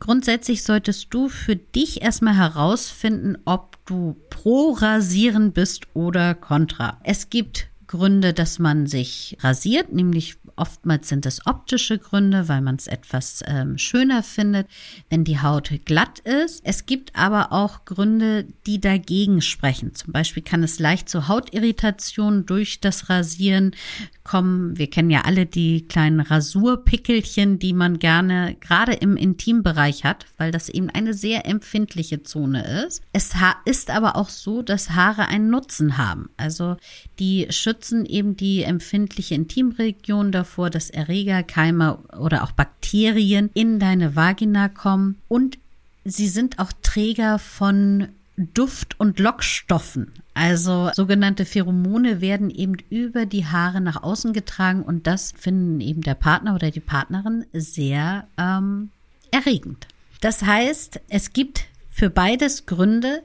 Grundsätzlich 0.04 0.64
solltest 0.64 1.14
du 1.14 1.30
für 1.30 1.56
dich 1.56 2.02
erstmal 2.02 2.36
herausfinden, 2.36 3.38
ob 3.46 3.78
du 3.86 4.18
pro 4.30 4.72
Rasieren 4.72 5.54
bist 5.54 5.88
oder 5.94 6.36
contra. 6.36 7.00
Es 7.06 7.30
gibt 7.30 7.70
Gründe, 7.88 8.34
dass 8.34 8.60
man 8.60 8.86
sich 8.86 9.38
rasiert, 9.40 9.94
nämlich 9.94 10.36
Oftmals 10.56 11.10
sind 11.10 11.26
es 11.26 11.46
optische 11.46 11.98
Gründe, 11.98 12.48
weil 12.48 12.62
man 12.62 12.76
es 12.76 12.88
etwas 12.88 13.44
ähm, 13.48 13.78
schöner 13.78 14.24
findet, 14.24 14.68
wenn 15.10 15.24
die 15.24 15.42
Haut 15.42 15.72
glatt 15.86 16.20
ist. 16.20 16.62
Es 16.66 16.86
gibt 16.86 17.16
aber 17.16 17.52
auch 17.52 17.86
Gründe, 17.86 18.46
die 18.66 18.80
dagegen 18.80 19.42
sprechen. 19.42 19.96
Zum 19.96 20.14
Beispiel 20.14 20.44
kann 20.44 20.64
es 20.64 20.80
leicht 20.80 21.10
zu 21.10 21.28
Hautirritationen 21.28 22.46
durch 22.46 22.82
das 22.82 23.10
Rasieren 23.10 23.76
kommen. 24.24 24.78
Wir 24.78 24.90
kennen 24.90 25.10
ja 25.10 25.22
alle 25.22 25.46
die 25.46 25.88
kleinen 25.88 26.20
Rasurpickelchen, 26.20 27.60
die 27.60 27.74
man 27.74 28.00
gerne 28.00 28.56
gerade 28.60 28.94
im 28.94 29.18
Intimbereich 29.18 30.04
hat, 30.04 30.26
weil 30.38 30.52
das 30.52 30.70
eben 30.70 30.90
eine 30.90 31.14
sehr 31.14 31.46
empfindliche 31.46 32.24
Zone 32.24 32.86
ist. 32.86 33.02
Es 33.12 33.34
ist 33.66 33.90
aber 33.90 34.16
auch 34.16 34.30
so, 34.30 34.62
dass 34.62 34.92
Haare 34.92 35.28
einen 35.28 35.50
Nutzen 35.50 35.98
haben. 35.98 36.30
Also 36.38 36.78
die 37.20 37.48
schützen 37.50 38.06
eben 38.06 38.38
die 38.38 38.64
empfindliche 38.64 39.36
Intimregion 39.36 40.32
davor, 40.44 40.70
dass 40.70 40.90
Erreger, 40.90 41.42
Keime 41.42 42.00
oder 42.20 42.44
auch 42.44 42.52
Bakterien 42.52 43.50
in 43.54 43.80
deine 43.80 44.16
Vagina 44.16 44.68
kommen 44.68 45.18
und 45.30 45.58
sie 46.04 46.28
sind 46.28 46.60
auch 46.60 46.72
Träger 46.82 47.40
von 47.40 48.10
Duft- 48.36 49.00
und 49.00 49.20
Lockstoffen. 49.20 50.12
Also 50.34 50.90
sogenannte 50.94 51.46
Pheromone 51.46 52.20
werden 52.20 52.50
eben 52.50 52.76
über 52.90 53.26
die 53.26 53.46
Haare 53.46 53.80
nach 53.80 54.04
außen 54.04 54.34
getragen 54.34 54.82
und 54.82 55.08
das 55.08 55.34
finden 55.38 55.80
eben 55.80 56.02
der 56.02 56.16
Partner 56.16 56.56
oder 56.56 56.72
die 56.72 56.82
Partnerin 56.82 57.46
sehr 57.54 58.28
ähm, 58.38 58.90
erregend. 59.32 59.88
Das 60.20 60.44
heißt, 60.44 61.00
es 61.10 61.32
gibt 61.32 61.66
für 61.90 62.10
beides 62.10 62.66
Gründe. 62.66 63.22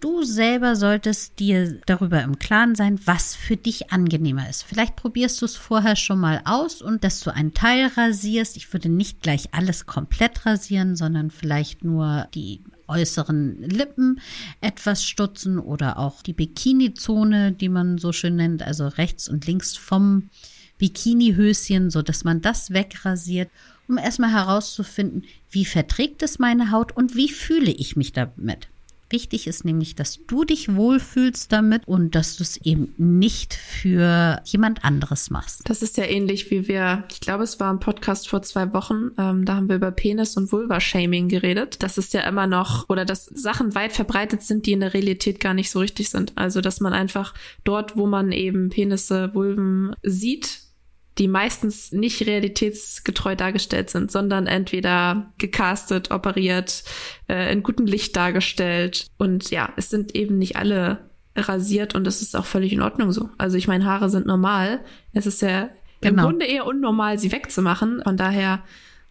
Du 0.00 0.22
selber 0.22 0.76
solltest 0.76 1.38
dir 1.40 1.78
darüber 1.84 2.22
im 2.22 2.38
Klaren 2.38 2.74
sein, 2.74 2.98
was 3.04 3.34
für 3.34 3.58
dich 3.58 3.92
angenehmer 3.92 4.48
ist. 4.48 4.62
Vielleicht 4.62 4.96
probierst 4.96 5.42
du 5.42 5.44
es 5.44 5.56
vorher 5.56 5.94
schon 5.94 6.18
mal 6.18 6.40
aus 6.46 6.80
und 6.80 7.04
dass 7.04 7.20
du 7.20 7.34
einen 7.34 7.52
Teil 7.52 7.90
rasierst. 7.94 8.56
Ich 8.56 8.72
würde 8.72 8.88
nicht 8.88 9.20
gleich 9.20 9.52
alles 9.52 9.84
komplett 9.84 10.46
rasieren, 10.46 10.96
sondern 10.96 11.30
vielleicht 11.30 11.84
nur 11.84 12.28
die 12.34 12.62
äußeren 12.88 13.62
Lippen 13.62 14.22
etwas 14.62 15.04
stutzen 15.04 15.58
oder 15.58 15.98
auch 15.98 16.22
die 16.22 16.32
Bikini-Zone, 16.32 17.52
die 17.52 17.68
man 17.68 17.98
so 17.98 18.12
schön 18.12 18.36
nennt, 18.36 18.62
also 18.62 18.88
rechts 18.88 19.28
und 19.28 19.46
links 19.46 19.76
vom 19.76 20.30
Bikini-Höschen, 20.78 21.90
so 21.90 22.00
dass 22.00 22.24
man 22.24 22.40
das 22.40 22.70
wegrasiert, 22.70 23.50
um 23.86 23.98
erstmal 23.98 24.32
herauszufinden, 24.32 25.24
wie 25.50 25.66
verträgt 25.66 26.22
es 26.22 26.38
meine 26.38 26.70
Haut 26.70 26.96
und 26.96 27.16
wie 27.16 27.28
fühle 27.28 27.70
ich 27.70 27.96
mich 27.96 28.14
damit. 28.14 28.68
Wichtig 29.10 29.48
ist 29.48 29.64
nämlich, 29.64 29.96
dass 29.96 30.24
du 30.26 30.44
dich 30.44 30.74
wohlfühlst 30.74 31.50
damit 31.50 31.86
und 31.88 32.14
dass 32.14 32.36
du 32.36 32.44
es 32.44 32.58
eben 32.58 32.94
nicht 32.96 33.54
für 33.54 34.40
jemand 34.44 34.84
anderes 34.84 35.30
machst. 35.30 35.62
Das 35.64 35.82
ist 35.82 35.96
ja 35.96 36.04
ähnlich 36.04 36.50
wie 36.52 36.68
wir, 36.68 37.04
ich 37.10 37.20
glaube, 37.20 37.42
es 37.42 37.58
war 37.58 37.72
ein 37.72 37.80
Podcast 37.80 38.28
vor 38.28 38.42
zwei 38.42 38.72
Wochen, 38.72 39.10
ähm, 39.18 39.44
da 39.44 39.56
haben 39.56 39.68
wir 39.68 39.76
über 39.76 39.90
Penis- 39.90 40.36
und 40.36 40.52
Vulva-Shaming 40.52 41.28
geredet. 41.28 41.82
Das 41.82 41.98
ist 41.98 42.14
ja 42.14 42.20
immer 42.20 42.46
noch, 42.46 42.88
oder 42.88 43.04
dass 43.04 43.24
Sachen 43.26 43.74
weit 43.74 43.92
verbreitet 43.92 44.42
sind, 44.42 44.66
die 44.66 44.72
in 44.72 44.80
der 44.80 44.94
Realität 44.94 45.40
gar 45.40 45.54
nicht 45.54 45.70
so 45.70 45.80
richtig 45.80 46.08
sind. 46.08 46.32
Also, 46.36 46.60
dass 46.60 46.80
man 46.80 46.92
einfach 46.92 47.34
dort, 47.64 47.96
wo 47.96 48.06
man 48.06 48.30
eben 48.30 48.68
Penisse, 48.68 49.34
Vulven 49.34 49.96
sieht, 50.02 50.69
die 51.18 51.28
meistens 51.28 51.92
nicht 51.92 52.26
realitätsgetreu 52.26 53.36
dargestellt 53.36 53.90
sind, 53.90 54.10
sondern 54.10 54.46
entweder 54.46 55.32
gecastet, 55.38 56.10
operiert, 56.10 56.84
äh, 57.28 57.52
in 57.52 57.62
gutem 57.62 57.86
Licht 57.86 58.16
dargestellt. 58.16 59.06
Und 59.18 59.50
ja, 59.50 59.72
es 59.76 59.90
sind 59.90 60.14
eben 60.14 60.38
nicht 60.38 60.56
alle 60.56 61.10
rasiert 61.36 61.94
und 61.94 62.04
das 62.04 62.22
ist 62.22 62.36
auch 62.36 62.46
völlig 62.46 62.72
in 62.72 62.82
Ordnung 62.82 63.12
so. 63.12 63.30
Also 63.38 63.56
ich 63.56 63.68
meine, 63.68 63.84
Haare 63.84 64.10
sind 64.10 64.26
normal. 64.26 64.80
Es 65.12 65.26
ist 65.26 65.42
ja 65.42 65.70
genau. 66.00 66.22
im 66.22 66.28
Grunde 66.28 66.46
eher 66.46 66.66
unnormal, 66.66 67.18
sie 67.18 67.32
wegzumachen. 67.32 68.02
Von 68.02 68.16
daher 68.16 68.62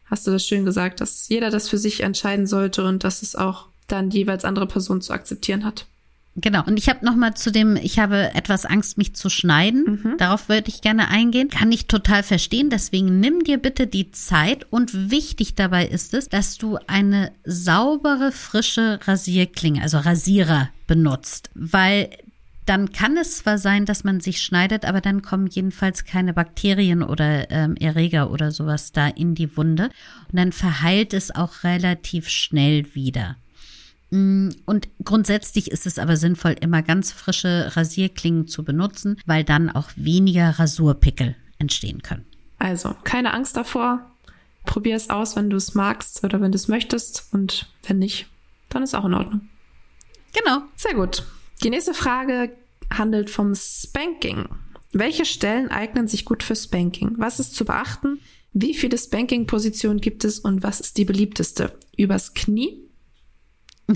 hast 0.06 0.26
du 0.26 0.32
das 0.32 0.46
schön 0.46 0.66
gesagt, 0.66 1.02
dass 1.02 1.30
jeder 1.30 1.50
das 1.50 1.70
für 1.70 1.78
sich 1.78 2.02
entscheiden 2.02 2.48
sollte 2.48 2.86
und 2.86 3.04
dass 3.04 3.22
es 3.22 3.36
auch 3.36 3.68
dann 3.88 4.10
jeweils 4.10 4.46
andere 4.46 4.68
Person 4.68 5.02
zu 5.02 5.14
akzeptieren 5.14 5.66
hat. 5.66 5.86
Genau. 6.42 6.64
Und 6.66 6.78
ich 6.78 6.90
habe 6.90 7.06
noch 7.06 7.16
mal 7.16 7.34
zu 7.34 7.52
dem, 7.52 7.76
ich 7.76 8.00
habe 8.00 8.34
etwas 8.34 8.66
Angst, 8.66 8.98
mich 8.98 9.16
zu 9.16 9.30
schneiden. 9.30 10.02
Mhm. 10.04 10.18
Darauf 10.18 10.50
würde 10.50 10.70
ich 10.70 10.82
gerne 10.82 11.10
eingehen. 11.10 11.50
Kann 11.50 11.72
ich 11.72 11.88
total 11.88 12.24
verstehen. 12.24 12.70
Deswegen 12.70 13.20
nimm 13.20 13.44
dir 13.44 13.58
bitte 13.58 13.88
die 13.88 14.12
Zeit. 14.12 14.66
Und 14.70 15.12
wichtig 15.12 15.56
dabei 15.56 15.86
ist 15.86 16.14
es, 16.14 16.30
dass 16.30 16.58
du 16.58 16.78
eine 16.88 17.32
saubere, 17.44 18.32
frische 18.32 19.00
Rasierklinge, 19.04 19.82
also 19.82 19.98
Rasierer 19.98 20.70
benutzt. 20.88 21.50
Weil 21.56 22.10
dann 22.70 22.92
kann 22.92 23.18
es 23.18 23.38
zwar 23.38 23.58
sein, 23.58 23.86
dass 23.86 24.04
man 24.04 24.20
sich 24.20 24.44
schneidet, 24.44 24.86
aber 24.86 25.02
dann 25.02 25.24
kommen 25.24 25.48
jedenfalls 25.48 26.06
keine 26.06 26.34
Bakterien 26.34 27.02
oder 27.02 27.50
ähm, 27.50 27.76
Erreger 27.76 28.30
oder 28.30 28.52
sowas 28.52 28.92
da 28.92 29.08
in 29.08 29.34
die 29.34 29.58
Wunde. 29.58 29.86
Und 29.86 30.38
dann 30.38 30.52
verheilt 30.52 31.16
es 31.16 31.34
auch 31.34 31.64
relativ 31.64 32.30
schnell 32.30 32.94
wieder. 32.94 33.38
Mm, 34.12 34.50
und 34.66 34.90
grundsätzlich 35.04 35.72
ist 35.72 35.86
es 35.86 36.00
aber 36.00 36.18
sinnvoll, 36.18 36.56
immer 36.60 36.82
ganz 36.82 37.12
frische 37.12 37.76
Rasierklingen 37.76 38.48
zu 38.48 38.64
benutzen, 38.64 39.18
weil 39.26 39.44
dann 39.44 39.70
auch 39.70 39.90
weniger 39.96 40.60
Rasurpickel 40.60 41.36
entstehen 41.58 42.02
können. 42.02 42.26
Also, 42.58 42.96
keine 43.04 43.34
Angst 43.34 43.56
davor. 43.56 44.06
Probier 44.66 44.96
es 44.96 45.10
aus, 45.10 45.36
wenn 45.36 45.50
du 45.50 45.58
es 45.58 45.74
magst 45.74 46.24
oder 46.24 46.42
wenn 46.42 46.52
du 46.52 46.58
es 46.58 46.68
möchtest. 46.68 47.30
Und 47.32 47.72
wenn 47.84 48.00
nicht, 48.00 48.28
dann 48.70 48.84
ist 48.84 48.96
auch 48.96 49.06
in 49.06 49.14
Ordnung. 49.14 49.42
Genau. 50.34 50.62
Sehr 50.76 50.94
gut. 50.94 51.24
Die 51.64 51.70
nächste 51.70 51.94
Frage 51.94 52.52
handelt 52.92 53.30
vom 53.30 53.54
Spanking. 53.56 54.48
Welche 54.92 55.26
Stellen 55.26 55.70
eignen 55.70 56.08
sich 56.08 56.26
gut 56.26 56.44
für 56.44 56.56
Spanking? 56.56 57.16
Was 57.18 57.40
ist 57.40 57.56
zu 57.56 57.66
beachten? 57.66 58.20
Wie 58.54 58.74
viele 58.74 58.98
Spanking-Positionen 58.98 60.02
gibt 60.02 60.26
es 60.26 60.40
und 60.40 60.64
was 60.64 60.80
ist 60.80 60.98
die 60.98 61.06
beliebteste? 61.06 61.78
Übers 61.96 62.34
Knie, 62.34 62.89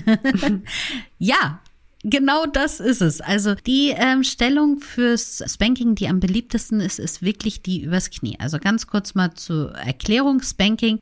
ja, 1.18 1.60
Genau 2.06 2.44
das 2.44 2.80
ist 2.80 3.00
es. 3.00 3.22
Also 3.22 3.54
die 3.54 3.94
ähm, 3.96 4.24
Stellung 4.24 4.78
fürs 4.78 5.42
Spanking, 5.46 5.94
die 5.94 6.06
am 6.06 6.20
beliebtesten 6.20 6.80
ist, 6.80 6.98
ist 6.98 7.22
wirklich 7.22 7.62
die 7.62 7.82
übers 7.82 8.10
Knie. 8.10 8.38
Also 8.38 8.58
ganz 8.58 8.86
kurz 8.86 9.14
mal 9.14 9.32
zur 9.32 9.72
Erklärung. 9.72 10.42
Spanking 10.42 11.00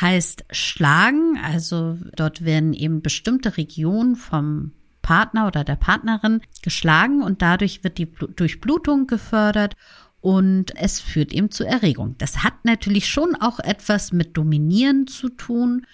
heißt 0.00 0.44
schlagen. 0.52 1.36
Also 1.42 1.98
dort 2.14 2.44
werden 2.44 2.72
eben 2.72 3.02
bestimmte 3.02 3.56
Regionen 3.56 4.14
vom 4.14 4.70
Partner 5.02 5.48
oder 5.48 5.64
der 5.64 5.74
Partnerin 5.74 6.40
geschlagen 6.62 7.22
und 7.22 7.42
dadurch 7.42 7.82
wird 7.82 7.98
die 7.98 8.10
Durchblutung 8.36 9.08
gefördert 9.08 9.74
und 10.20 10.74
es 10.76 11.00
führt 11.00 11.32
eben 11.32 11.50
zu 11.50 11.64
Erregung. 11.64 12.14
Das 12.18 12.44
hat 12.44 12.64
natürlich 12.64 13.08
schon 13.08 13.34
auch 13.34 13.58
etwas 13.58 14.12
mit 14.12 14.36
Dominieren 14.36 15.08
zu 15.08 15.30
tun 15.30 15.84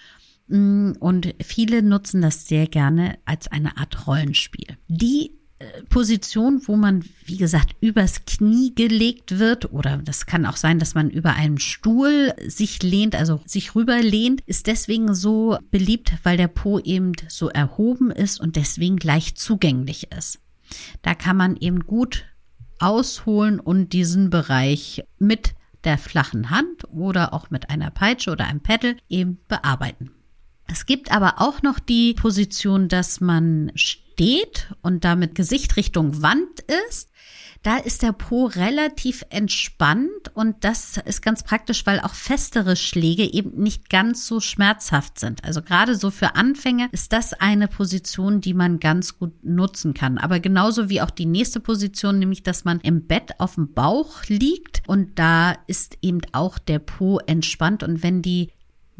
und 0.51 1.33
viele 1.41 1.81
nutzen 1.81 2.21
das 2.21 2.47
sehr 2.47 2.67
gerne 2.67 3.17
als 3.25 3.47
eine 3.47 3.77
Art 3.77 4.07
Rollenspiel. 4.07 4.77
Die 4.87 5.31
äh, 5.59 5.83
Position, 5.89 6.61
wo 6.65 6.75
man, 6.75 7.05
wie 7.25 7.37
gesagt, 7.37 7.75
übers 7.81 8.25
Knie 8.25 8.73
gelegt 8.75 9.39
wird 9.39 9.71
oder 9.71 9.97
das 9.97 10.25
kann 10.25 10.45
auch 10.45 10.57
sein, 10.57 10.79
dass 10.79 10.95
man 10.95 11.09
über 11.09 11.33
einen 11.33 11.59
Stuhl 11.59 12.33
sich 12.47 12.83
lehnt, 12.83 13.15
also 13.15 13.41
sich 13.45 13.75
rüberlehnt, 13.75 14.41
ist 14.41 14.67
deswegen 14.67 15.13
so 15.13 15.57
beliebt, 15.69 16.13
weil 16.23 16.37
der 16.37 16.47
Po 16.47 16.79
eben 16.79 17.13
so 17.27 17.49
erhoben 17.49 18.11
ist 18.11 18.39
und 18.39 18.55
deswegen 18.55 18.97
leicht 18.97 19.37
zugänglich 19.37 20.11
ist. 20.11 20.39
Da 21.01 21.13
kann 21.13 21.37
man 21.37 21.55
eben 21.57 21.81
gut 21.81 22.25
ausholen 22.79 23.59
und 23.59 23.93
diesen 23.93 24.29
Bereich 24.29 25.03
mit 25.19 25.53
der 25.83 25.97
flachen 25.97 26.49
Hand 26.49 26.85
oder 26.91 27.33
auch 27.33 27.49
mit 27.49 27.69
einer 27.69 27.91
Peitsche 27.91 28.31
oder 28.31 28.45
einem 28.45 28.61
Pedal 28.61 28.97
eben 29.09 29.39
bearbeiten. 29.47 30.11
Es 30.71 30.85
gibt 30.85 31.11
aber 31.11 31.41
auch 31.41 31.61
noch 31.61 31.79
die 31.79 32.13
Position, 32.13 32.87
dass 32.87 33.19
man 33.19 33.73
steht 33.75 34.73
und 34.81 35.03
damit 35.03 35.35
Gesicht 35.35 35.75
Richtung 35.75 36.21
Wand 36.21 36.61
ist. 36.87 37.09
Da 37.63 37.77
ist 37.77 38.01
der 38.01 38.13
Po 38.13 38.45
relativ 38.45 39.23
entspannt 39.29 40.31
und 40.33 40.63
das 40.63 40.97
ist 41.05 41.21
ganz 41.21 41.43
praktisch, 41.43 41.85
weil 41.85 41.99
auch 41.99 42.15
festere 42.15 42.75
Schläge 42.75 43.31
eben 43.31 43.61
nicht 43.61 43.89
ganz 43.89 44.25
so 44.25 44.39
schmerzhaft 44.39 45.19
sind. 45.19 45.43
Also 45.43 45.61
gerade 45.61 45.95
so 45.95 46.09
für 46.09 46.35
Anfänger 46.35 46.87
ist 46.91 47.13
das 47.13 47.33
eine 47.33 47.67
Position, 47.67 48.41
die 48.41 48.55
man 48.55 48.79
ganz 48.79 49.19
gut 49.19 49.43
nutzen 49.43 49.93
kann. 49.93 50.17
Aber 50.17 50.39
genauso 50.39 50.89
wie 50.89 51.01
auch 51.01 51.11
die 51.11 51.27
nächste 51.27 51.59
Position, 51.59 52.17
nämlich 52.17 52.41
dass 52.41 52.63
man 52.63 52.79
im 52.79 53.05
Bett 53.05 53.39
auf 53.39 53.55
dem 53.55 53.73
Bauch 53.73 54.23
liegt 54.27 54.81
und 54.87 55.19
da 55.19 55.53
ist 55.67 55.97
eben 56.01 56.21
auch 56.31 56.57
der 56.57 56.79
Po 56.79 57.19
entspannt 57.19 57.83
und 57.83 58.01
wenn 58.01 58.23
die 58.23 58.49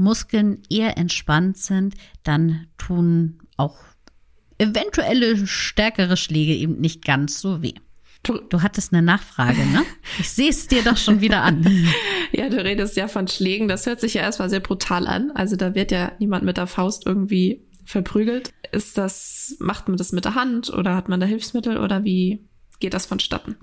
Muskeln 0.01 0.63
eher 0.69 0.97
entspannt 0.97 1.57
sind, 1.57 1.95
dann 2.23 2.67
tun 2.77 3.39
auch 3.57 3.77
eventuelle 4.57 5.47
stärkere 5.47 6.17
Schläge 6.17 6.53
eben 6.53 6.79
nicht 6.79 7.03
ganz 7.03 7.39
so 7.41 7.61
weh. 7.61 7.73
Du, 8.23 8.37
du 8.37 8.61
hattest 8.61 8.93
eine 8.93 9.01
Nachfrage, 9.01 9.65
ne? 9.65 9.83
Ich 10.19 10.29
sehe 10.29 10.49
es 10.49 10.67
dir 10.67 10.83
doch 10.83 10.97
schon 10.97 11.21
wieder 11.21 11.41
an. 11.41 11.65
ja, 12.31 12.49
du 12.49 12.63
redest 12.63 12.95
ja 12.95 13.07
von 13.07 13.27
Schlägen. 13.27 13.67
Das 13.67 13.87
hört 13.87 13.99
sich 13.99 14.13
ja 14.13 14.21
erstmal 14.21 14.49
sehr 14.49 14.59
brutal 14.59 15.07
an. 15.07 15.31
Also 15.33 15.55
da 15.55 15.73
wird 15.73 15.91
ja 15.91 16.11
niemand 16.19 16.43
mit 16.43 16.57
der 16.57 16.67
Faust 16.67 17.07
irgendwie 17.07 17.65
verprügelt. 17.83 18.53
Ist 18.71 18.99
das, 18.99 19.55
macht 19.59 19.87
man 19.87 19.97
das 19.97 20.11
mit 20.11 20.25
der 20.25 20.35
Hand 20.35 20.71
oder 20.71 20.95
hat 20.95 21.09
man 21.09 21.19
da 21.19 21.25
Hilfsmittel 21.25 21.77
oder 21.77 22.03
wie 22.03 22.47
geht 22.79 22.93
das 22.93 23.07
vonstatten? 23.07 23.55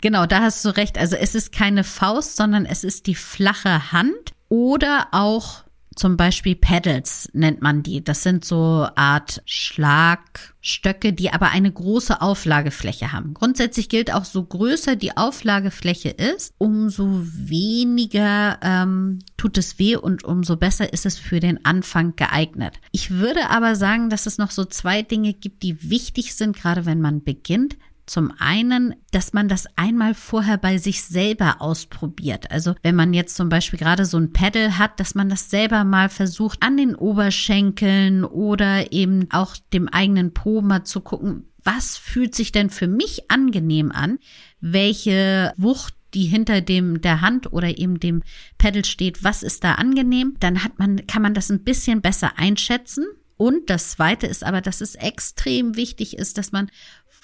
Genau, 0.00 0.24
da 0.24 0.40
hast 0.40 0.64
du 0.64 0.70
recht. 0.70 0.96
Also 0.96 1.16
es 1.16 1.34
ist 1.34 1.52
keine 1.52 1.84
Faust, 1.84 2.36
sondern 2.36 2.64
es 2.64 2.84
ist 2.84 3.06
die 3.06 3.14
flache 3.14 3.92
Hand 3.92 4.32
oder 4.52 5.08
auch 5.12 5.64
zum 5.96 6.18
Beispiel 6.18 6.56
Pedals 6.56 7.30
nennt 7.32 7.62
man 7.62 7.82
die. 7.82 8.04
Das 8.04 8.22
sind 8.22 8.44
so 8.44 8.86
Art 8.96 9.42
Schlagstöcke, 9.46 11.14
die 11.14 11.30
aber 11.30 11.50
eine 11.50 11.72
große 11.72 12.20
Auflagefläche 12.20 13.12
haben. 13.12 13.32
Grundsätzlich 13.32 13.88
gilt 13.88 14.12
auch, 14.12 14.26
so 14.26 14.44
größer 14.44 14.94
die 14.94 15.16
Auflagefläche 15.16 16.10
ist, 16.10 16.52
umso 16.58 17.22
weniger 17.24 18.58
ähm, 18.60 19.20
tut 19.38 19.56
es 19.56 19.78
weh 19.78 19.96
und 19.96 20.22
umso 20.22 20.56
besser 20.56 20.92
ist 20.92 21.06
es 21.06 21.18
für 21.18 21.40
den 21.40 21.64
Anfang 21.64 22.14
geeignet. 22.16 22.74
Ich 22.90 23.10
würde 23.10 23.48
aber 23.48 23.74
sagen, 23.74 24.10
dass 24.10 24.26
es 24.26 24.36
noch 24.36 24.50
so 24.50 24.66
zwei 24.66 25.00
Dinge 25.00 25.32
gibt, 25.32 25.62
die 25.62 25.88
wichtig 25.88 26.34
sind, 26.34 26.56
gerade 26.56 26.84
wenn 26.84 27.00
man 27.00 27.24
beginnt. 27.24 27.78
Zum 28.04 28.32
einen, 28.38 28.96
dass 29.12 29.32
man 29.32 29.48
das 29.48 29.66
einmal 29.76 30.14
vorher 30.14 30.58
bei 30.58 30.78
sich 30.78 31.04
selber 31.04 31.56
ausprobiert. 31.60 32.50
Also 32.50 32.74
wenn 32.82 32.96
man 32.96 33.14
jetzt 33.14 33.36
zum 33.36 33.48
Beispiel 33.48 33.78
gerade 33.78 34.04
so 34.04 34.18
ein 34.18 34.32
Pedal 34.32 34.76
hat, 34.78 34.98
dass 34.98 35.14
man 35.14 35.28
das 35.28 35.50
selber 35.50 35.84
mal 35.84 36.08
versucht 36.08 36.62
an 36.62 36.76
den 36.76 36.96
Oberschenkeln 36.96 38.24
oder 38.24 38.92
eben 38.92 39.28
auch 39.30 39.56
dem 39.72 39.88
eigenen 39.88 40.34
Po 40.34 40.62
mal 40.62 40.82
zu 40.82 41.00
gucken, 41.00 41.48
was 41.64 41.96
fühlt 41.96 42.34
sich 42.34 42.50
denn 42.50 42.70
für 42.70 42.88
mich 42.88 43.30
angenehm 43.30 43.92
an? 43.92 44.18
Welche 44.60 45.52
Wucht 45.56 45.94
die 46.14 46.26
hinter 46.26 46.60
dem 46.60 47.00
der 47.00 47.20
Hand 47.20 47.52
oder 47.52 47.78
eben 47.78 48.00
dem 48.00 48.22
Pedal 48.58 48.84
steht, 48.84 49.24
was 49.24 49.42
ist 49.42 49.64
da 49.64 49.74
angenehm, 49.74 50.36
dann 50.40 50.62
hat 50.62 50.78
man 50.78 51.06
kann 51.06 51.22
man 51.22 51.34
das 51.34 51.50
ein 51.50 51.64
bisschen 51.64 52.02
besser 52.02 52.38
einschätzen. 52.38 53.04
Und 53.36 53.70
das 53.70 53.92
zweite 53.92 54.26
ist 54.26 54.44
aber, 54.44 54.60
dass 54.60 54.80
es 54.80 54.94
extrem 54.94 55.74
wichtig 55.74 56.16
ist, 56.16 56.38
dass 56.38 56.52
man 56.52 56.70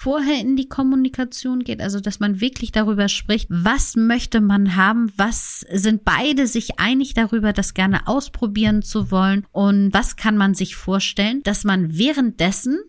vorher 0.01 0.39
in 0.39 0.55
die 0.55 0.69
Kommunikation 0.69 1.65
geht, 1.65 1.81
also 1.81 1.99
dass 1.99 2.21
man 2.21 2.39
wirklich 2.39 2.71
darüber 2.71 3.09
spricht, 3.09 3.47
was 3.49 3.97
möchte 3.97 4.39
man 4.39 4.77
haben, 4.77 5.11
was 5.17 5.65
sind 5.73 6.05
beide 6.05 6.47
sich 6.47 6.79
einig 6.79 7.15
darüber, 7.15 7.51
das 7.51 7.73
gerne 7.73 8.07
ausprobieren 8.07 8.81
zu 8.81 9.11
wollen 9.11 9.45
und 9.51 9.93
was 9.93 10.15
kann 10.15 10.37
man 10.37 10.53
sich 10.53 10.77
vorstellen, 10.77 11.43
dass 11.43 11.65
man 11.65 11.97
währenddessen 11.97 12.79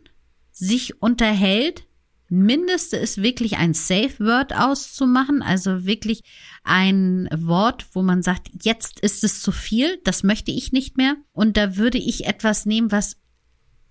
sich 0.52 1.02
unterhält, 1.02 1.84
Mindeste 2.32 2.96
ist 2.96 3.20
wirklich 3.20 3.56
ein 3.56 3.74
Safe 3.74 4.20
Word 4.20 4.54
auszumachen, 4.54 5.42
also 5.42 5.84
wirklich 5.84 6.22
ein 6.62 7.28
Wort, 7.36 7.88
wo 7.92 8.02
man 8.02 8.22
sagt, 8.22 8.50
jetzt 8.62 9.00
ist 9.00 9.24
es 9.24 9.42
zu 9.42 9.50
viel, 9.50 9.98
das 10.04 10.22
möchte 10.22 10.52
ich 10.52 10.70
nicht 10.70 10.96
mehr. 10.96 11.16
Und 11.32 11.56
da 11.56 11.76
würde 11.76 11.98
ich 11.98 12.26
etwas 12.26 12.66
nehmen, 12.66 12.92
was 12.92 13.16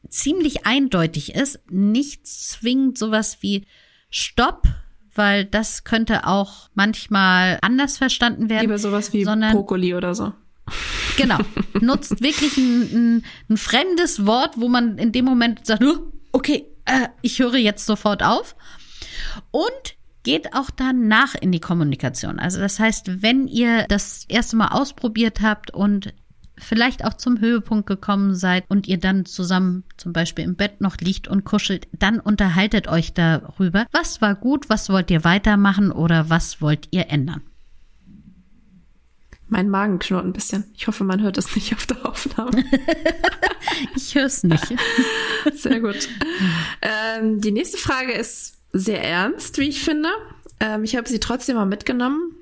ziemlich 0.07 0.65
eindeutig 0.65 1.35
ist, 1.35 1.59
nicht 1.69 2.25
zwingend 2.27 2.97
sowas 2.97 3.37
wie 3.41 3.65
Stopp, 4.09 4.67
weil 5.13 5.45
das 5.45 5.83
könnte 5.83 6.25
auch 6.25 6.69
manchmal 6.73 7.59
anders 7.61 7.97
verstanden 7.97 8.49
werden. 8.49 8.61
Lieber 8.61 8.77
sowas 8.77 9.13
wie 9.13 9.23
sondern, 9.23 9.53
Brokkoli 9.53 9.93
oder 9.93 10.15
so. 10.15 10.33
Genau. 11.17 11.37
Nutzt 11.81 12.21
wirklich 12.21 12.57
ein, 12.57 12.81
ein, 12.81 13.25
ein, 13.49 13.57
fremdes 13.57 14.25
Wort, 14.25 14.59
wo 14.59 14.69
man 14.69 14.97
in 14.97 15.11
dem 15.11 15.25
Moment 15.25 15.65
sagt, 15.65 15.83
oh, 15.83 16.11
okay, 16.31 16.65
äh, 16.85 17.09
ich 17.21 17.39
höre 17.39 17.57
jetzt 17.57 17.85
sofort 17.85 18.23
auf. 18.23 18.55
Und 19.51 19.97
geht 20.23 20.53
auch 20.53 20.69
danach 20.69 21.35
in 21.35 21.51
die 21.51 21.59
Kommunikation. 21.59 22.39
Also 22.39 22.59
das 22.59 22.79
heißt, 22.79 23.23
wenn 23.23 23.47
ihr 23.47 23.85
das 23.87 24.25
erste 24.27 24.57
Mal 24.57 24.69
ausprobiert 24.69 25.41
habt 25.41 25.71
und 25.71 26.13
vielleicht 26.59 27.05
auch 27.05 27.13
zum 27.13 27.39
Höhepunkt 27.39 27.87
gekommen 27.87 28.35
seid 28.35 28.65
und 28.67 28.87
ihr 28.87 28.97
dann 28.97 29.25
zusammen 29.25 29.83
zum 29.97 30.13
Beispiel 30.13 30.43
im 30.43 30.55
Bett 30.55 30.81
noch 30.81 30.97
liegt 30.97 31.27
und 31.27 31.43
kuschelt, 31.43 31.87
dann 31.91 32.19
unterhaltet 32.19 32.87
euch 32.87 33.13
darüber, 33.13 33.85
was 33.91 34.21
war 34.21 34.35
gut, 34.35 34.69
was 34.69 34.89
wollt 34.89 35.09
ihr 35.11 35.23
weitermachen 35.23 35.91
oder 35.91 36.29
was 36.29 36.61
wollt 36.61 36.87
ihr 36.91 37.09
ändern. 37.09 37.41
Mein 39.47 39.69
Magen 39.69 39.97
knurrt 39.97 40.25
ein 40.25 40.33
bisschen. 40.33 40.65
Ich 40.75 40.85
hoffe, 40.85 41.03
man 41.03 41.23
hört 41.23 41.39
es 41.39 41.55
nicht 41.55 41.73
auf 41.73 41.87
der 41.87 42.05
Aufnahme. 42.05 42.63
ich 43.95 44.13
höre 44.13 44.25
es 44.25 44.43
nicht. 44.43 44.75
Sehr 45.55 45.79
gut. 45.79 46.07
Ähm, 46.83 47.41
die 47.41 47.51
nächste 47.51 47.77
Frage 47.77 48.11
ist 48.11 48.57
sehr 48.71 49.03
ernst, 49.03 49.57
wie 49.57 49.69
ich 49.69 49.83
finde. 49.83 50.09
Ähm, 50.59 50.83
ich 50.83 50.95
habe 50.95 51.09
sie 51.09 51.19
trotzdem 51.19 51.55
mal 51.55 51.65
mitgenommen, 51.65 52.35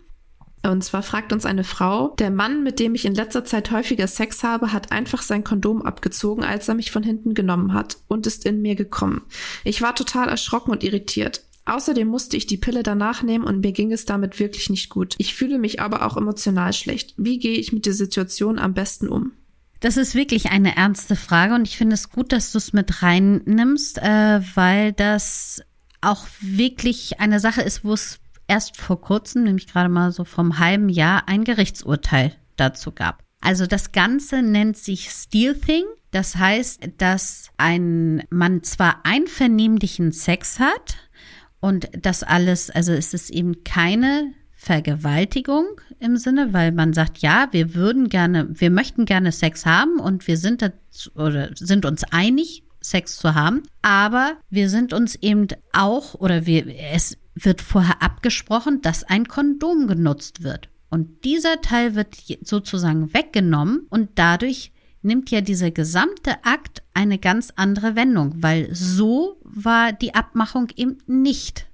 und 0.63 0.83
zwar 0.83 1.03
fragt 1.03 1.31
uns 1.33 1.45
eine 1.45 1.63
Frau, 1.63 2.15
der 2.19 2.31
Mann, 2.31 2.63
mit 2.63 2.79
dem 2.79 2.95
ich 2.95 3.05
in 3.05 3.15
letzter 3.15 3.45
Zeit 3.45 3.71
häufiger 3.71 4.07
Sex 4.07 4.43
habe, 4.43 4.73
hat 4.73 4.91
einfach 4.91 5.21
sein 5.21 5.43
Kondom 5.43 5.81
abgezogen, 5.81 6.43
als 6.43 6.67
er 6.67 6.75
mich 6.75 6.91
von 6.91 7.03
hinten 7.03 7.33
genommen 7.33 7.73
hat 7.73 7.97
und 8.07 8.27
ist 8.27 8.45
in 8.45 8.61
mir 8.61 8.75
gekommen. 8.75 9.21
Ich 9.63 9.81
war 9.81 9.95
total 9.95 10.29
erschrocken 10.29 10.71
und 10.71 10.83
irritiert. 10.83 11.43
Außerdem 11.65 12.07
musste 12.07 12.37
ich 12.37 12.47
die 12.47 12.57
Pille 12.57 12.81
danach 12.81 13.23
nehmen 13.23 13.43
und 13.43 13.59
mir 13.59 13.73
ging 13.73 13.91
es 13.91 14.05
damit 14.05 14.39
wirklich 14.39 14.69
nicht 14.69 14.89
gut. 14.89 15.15
Ich 15.17 15.35
fühle 15.35 15.59
mich 15.59 15.81
aber 15.81 16.05
auch 16.05 16.15
emotional 16.15 16.71
schlecht. 16.71 17.13
Wie 17.17 17.39
gehe 17.39 17.57
ich 17.57 17.73
mit 17.73 17.85
der 17.85 17.93
Situation 17.93 18.57
am 18.57 18.73
besten 18.73 19.09
um? 19.09 19.33
Das 19.81 19.97
ist 19.97 20.15
wirklich 20.15 20.49
eine 20.49 20.75
ernste 20.75 21.15
Frage 21.15 21.53
und 21.53 21.67
ich 21.67 21.77
finde 21.77 21.93
es 21.93 22.09
gut, 22.09 22.31
dass 22.31 22.51
du 22.51 22.57
es 22.57 22.73
mit 22.73 23.03
reinnimmst, 23.03 23.99
äh, 23.99 24.39
weil 24.55 24.93
das 24.93 25.61
auch 26.01 26.25
wirklich 26.41 27.19
eine 27.19 27.39
Sache 27.39 27.61
ist, 27.61 27.83
wo 27.83 27.93
es 27.93 28.19
erst 28.47 28.77
vor 28.77 29.01
kurzem, 29.01 29.43
nämlich 29.43 29.67
gerade 29.67 29.89
mal 29.89 30.11
so 30.11 30.23
vom 30.23 30.59
halben 30.59 30.89
Jahr, 30.89 31.27
ein 31.27 31.43
Gerichtsurteil 31.43 32.33
dazu 32.55 32.91
gab. 32.91 33.23
Also 33.41 33.67
das 33.67 33.91
Ganze 33.91 34.41
nennt 34.41 34.77
sich 34.77 35.09
Stealthing. 35.09 35.85
Das 36.11 36.35
heißt, 36.35 36.89
dass 36.97 37.49
ein 37.57 38.23
Mann 38.29 38.63
zwar 38.63 39.01
einvernehmlichen 39.05 40.11
Sex 40.11 40.59
hat 40.59 40.97
und 41.59 41.89
das 41.93 42.23
alles, 42.23 42.69
also 42.69 42.93
es 42.93 43.13
ist 43.13 43.29
eben 43.29 43.63
keine 43.63 44.31
Vergewaltigung 44.51 45.65
im 45.99 46.17
Sinne, 46.17 46.53
weil 46.53 46.71
man 46.71 46.93
sagt, 46.93 47.19
ja, 47.19 47.47
wir 47.51 47.75
würden 47.75 48.09
gerne, 48.09 48.47
wir 48.49 48.71
möchten 48.71 49.05
gerne 49.05 49.31
Sex 49.31 49.65
haben 49.65 49.99
und 49.99 50.27
wir 50.27 50.37
sind 50.37 50.61
dazu, 50.61 51.11
oder 51.15 51.51
sind 51.55 51.85
uns 51.85 52.03
einig, 52.05 52.63
Sex 52.79 53.17
zu 53.17 53.35
haben, 53.35 53.63
aber 53.81 54.37
wir 54.49 54.69
sind 54.69 54.93
uns 54.93 55.15
eben 55.15 55.47
auch 55.73 56.13
oder 56.15 56.45
wir 56.45 56.65
es 56.93 57.17
wird 57.45 57.61
vorher 57.61 58.01
abgesprochen, 58.01 58.81
dass 58.81 59.03
ein 59.03 59.27
Kondom 59.27 59.87
genutzt 59.87 60.43
wird. 60.43 60.69
Und 60.89 61.25
dieser 61.25 61.61
Teil 61.61 61.95
wird 61.95 62.15
sozusagen 62.41 63.13
weggenommen 63.13 63.87
und 63.89 64.11
dadurch 64.15 64.71
nimmt 65.01 65.31
ja 65.31 65.41
dieser 65.41 65.71
gesamte 65.71 66.43
Akt 66.43 66.83
eine 66.93 67.17
ganz 67.17 67.53
andere 67.55 67.95
Wendung, 67.95 68.41
weil 68.41 68.73
so 68.73 69.39
war 69.43 69.93
die 69.93 70.15
Abmachung 70.15 70.67
eben 70.75 70.97
nicht, 71.07 71.67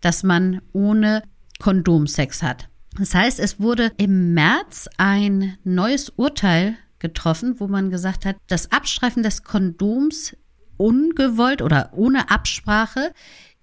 dass 0.00 0.22
man 0.22 0.60
ohne 0.72 1.22
Kondom 1.58 2.06
Sex 2.06 2.42
hat. 2.42 2.68
Das 2.98 3.14
heißt, 3.14 3.40
es 3.40 3.58
wurde 3.58 3.92
im 3.96 4.34
März 4.34 4.88
ein 4.98 5.56
neues 5.64 6.10
Urteil 6.10 6.76
getroffen, 6.98 7.58
wo 7.58 7.68
man 7.68 7.90
gesagt 7.90 8.26
hat, 8.26 8.36
das 8.48 8.70
Abstreifen 8.70 9.22
des 9.22 9.44
Kondoms 9.44 10.36
ungewollt 10.76 11.62
oder 11.62 11.90
ohne 11.94 12.30
Absprache 12.30 13.12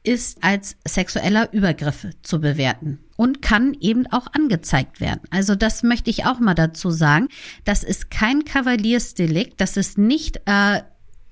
ist 0.04 0.44
als 0.44 0.78
sexueller 0.88 1.52
Übergriff 1.54 2.08
zu 2.24 2.40
bewerten 2.40 3.00
und 3.18 3.42
kann 3.42 3.76
eben 3.80 4.08
auch 4.08 4.28
angezeigt 4.34 5.02
werden. 5.02 5.22
Also 5.30 5.56
das 5.56 5.84
möchte 5.84 6.10
ich 6.10 6.26
auch 6.26 6.40
mal 6.40 6.54
dazu 6.54 6.90
sagen. 6.90 7.28
Das 7.66 7.84
ist 7.84 8.10
kein 8.10 8.46
Kavaliersdelikt, 8.46 9.60
das 9.60 9.78
ist 9.78 9.98
nicht, 9.98 10.42
äh, 10.46 10.82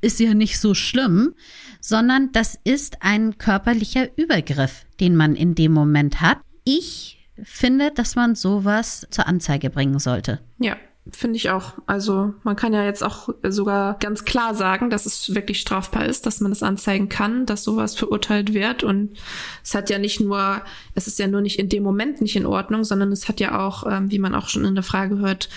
ist 0.01 0.19
ja 0.19 0.33
nicht 0.33 0.59
so 0.59 0.73
schlimm, 0.73 1.33
sondern 1.79 2.31
das 2.33 2.59
ist 2.63 3.01
ein 3.01 3.37
körperlicher 3.37 4.09
Übergriff, 4.17 4.85
den 4.99 5.15
man 5.15 5.35
in 5.35 5.55
dem 5.55 5.71
Moment 5.71 6.19
hat. 6.19 6.39
Ich 6.65 7.25
finde, 7.41 7.91
dass 7.91 8.15
man 8.15 8.35
sowas 8.35 9.07
zur 9.09 9.27
Anzeige 9.27 9.69
bringen 9.69 9.99
sollte. 9.99 10.39
Ja, 10.59 10.75
Finde 11.11 11.37
ich 11.37 11.49
auch. 11.49 11.73
Also 11.85 12.33
man 12.43 12.55
kann 12.55 12.73
ja 12.73 12.83
jetzt 12.83 13.03
auch 13.03 13.29
sogar 13.43 13.97
ganz 13.99 14.25
klar 14.25 14.55
sagen, 14.55 14.89
dass 14.89 15.05
es 15.05 15.33
wirklich 15.33 15.59
strafbar 15.59 16.05
ist, 16.05 16.25
dass 16.25 16.41
man 16.41 16.51
es 16.51 16.63
anzeigen 16.63 17.07
kann, 17.07 17.45
dass 17.45 17.63
sowas 17.63 17.95
verurteilt 17.95 18.53
wird. 18.53 18.83
Und 18.83 19.15
es 19.63 19.75
hat 19.75 19.89
ja 19.89 19.99
nicht 19.99 20.19
nur, 20.19 20.61
es 20.95 21.07
ist 21.07 21.19
ja 21.19 21.27
nur 21.27 21.41
nicht 21.41 21.59
in 21.59 21.69
dem 21.69 21.83
Moment 21.83 22.21
nicht 22.21 22.35
in 22.35 22.45
Ordnung, 22.45 22.83
sondern 22.83 23.11
es 23.11 23.27
hat 23.27 23.39
ja 23.39 23.65
auch, 23.65 23.85
ähm, 23.89 24.11
wie 24.11 24.19
man 24.19 24.35
auch 24.35 24.49
schon 24.49 24.65
in 24.65 24.75
der 24.75 24.83
Frage 24.83 25.19
hört, 25.19 25.49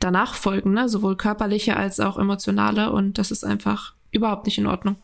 danach 0.00 0.34
Folgen, 0.34 0.72
ne? 0.74 0.88
sowohl 0.88 1.16
körperliche 1.16 1.76
als 1.76 2.00
auch 2.00 2.18
emotionale. 2.18 2.90
Und 2.92 3.18
das 3.18 3.30
ist 3.30 3.44
einfach 3.44 3.94
überhaupt 4.10 4.46
nicht 4.46 4.58
in 4.58 4.66
Ordnung. 4.66 4.96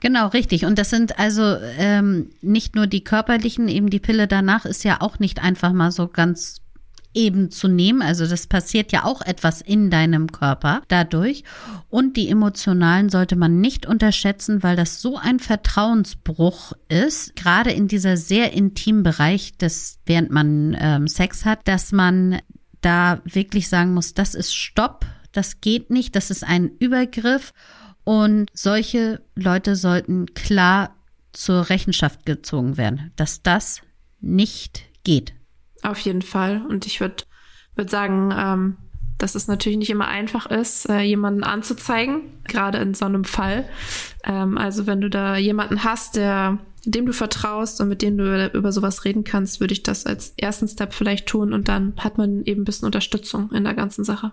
Genau, 0.00 0.28
richtig. 0.28 0.64
Und 0.64 0.78
das 0.78 0.90
sind 0.90 1.18
also 1.18 1.56
ähm, 1.76 2.30
nicht 2.40 2.76
nur 2.76 2.86
die 2.86 3.02
körperlichen, 3.02 3.68
eben 3.68 3.90
die 3.90 3.98
Pille 3.98 4.28
danach 4.28 4.64
ist 4.64 4.84
ja 4.84 5.00
auch 5.00 5.18
nicht 5.18 5.42
einfach 5.42 5.72
mal 5.72 5.90
so 5.90 6.06
ganz 6.06 6.60
eben 7.14 7.50
zu 7.50 7.68
nehmen. 7.68 8.02
Also 8.02 8.26
das 8.26 8.46
passiert 8.46 8.92
ja 8.92 9.04
auch 9.04 9.22
etwas 9.22 9.60
in 9.60 9.90
deinem 9.90 10.30
Körper 10.30 10.82
dadurch. 10.88 11.44
Und 11.88 12.16
die 12.16 12.28
emotionalen 12.28 13.08
sollte 13.08 13.36
man 13.36 13.60
nicht 13.60 13.86
unterschätzen, 13.86 14.62
weil 14.62 14.76
das 14.76 15.00
so 15.00 15.16
ein 15.16 15.40
Vertrauensbruch 15.40 16.72
ist, 16.88 17.34
gerade 17.34 17.70
in 17.70 17.88
dieser 17.88 18.16
sehr 18.16 18.52
intimen 18.52 19.02
Bereich 19.02 19.56
des, 19.56 19.98
während 20.06 20.30
man 20.30 20.76
ähm, 20.78 21.08
Sex 21.08 21.44
hat, 21.44 21.66
dass 21.66 21.92
man 21.92 22.40
da 22.80 23.20
wirklich 23.24 23.68
sagen 23.68 23.94
muss, 23.94 24.14
das 24.14 24.34
ist 24.34 24.54
Stopp, 24.54 25.04
das 25.32 25.60
geht 25.60 25.90
nicht, 25.90 26.14
das 26.14 26.30
ist 26.30 26.44
ein 26.44 26.70
Übergriff. 26.78 27.52
Und 28.04 28.48
solche 28.54 29.20
Leute 29.34 29.76
sollten 29.76 30.26
klar 30.34 30.94
zur 31.32 31.68
Rechenschaft 31.68 32.24
gezogen 32.24 32.76
werden, 32.76 33.12
dass 33.16 33.42
das 33.42 33.82
nicht 34.20 34.84
geht. 35.04 35.34
Auf 35.82 35.98
jeden 36.00 36.22
Fall. 36.22 36.62
Und 36.68 36.86
ich 36.86 37.00
würde 37.00 37.24
würd 37.74 37.90
sagen, 37.90 38.34
ähm, 38.36 38.76
dass 39.18 39.34
es 39.34 39.48
natürlich 39.48 39.78
nicht 39.78 39.90
immer 39.90 40.08
einfach 40.08 40.46
ist, 40.46 40.88
äh, 40.88 41.00
jemanden 41.00 41.42
anzuzeigen, 41.42 42.22
gerade 42.44 42.78
in 42.78 42.94
so 42.94 43.04
einem 43.04 43.24
Fall. 43.24 43.68
Ähm, 44.24 44.56
also 44.56 44.86
wenn 44.86 45.00
du 45.00 45.10
da 45.10 45.36
jemanden 45.36 45.84
hast, 45.84 46.16
der 46.16 46.58
dem 46.84 47.06
du 47.06 47.12
vertraust 47.12 47.80
und 47.80 47.88
mit 47.88 48.02
dem 48.02 48.16
du 48.16 48.50
über 48.54 48.72
sowas 48.72 49.04
reden 49.04 49.24
kannst, 49.24 49.60
würde 49.60 49.72
ich 49.72 49.82
das 49.82 50.06
als 50.06 50.32
ersten 50.36 50.68
Step 50.68 50.94
vielleicht 50.94 51.26
tun 51.26 51.52
und 51.52 51.68
dann 51.68 51.94
hat 51.98 52.18
man 52.18 52.44
eben 52.44 52.62
ein 52.62 52.64
bisschen 52.64 52.86
Unterstützung 52.86 53.50
in 53.52 53.64
der 53.64 53.74
ganzen 53.74 54.04
Sache. 54.04 54.32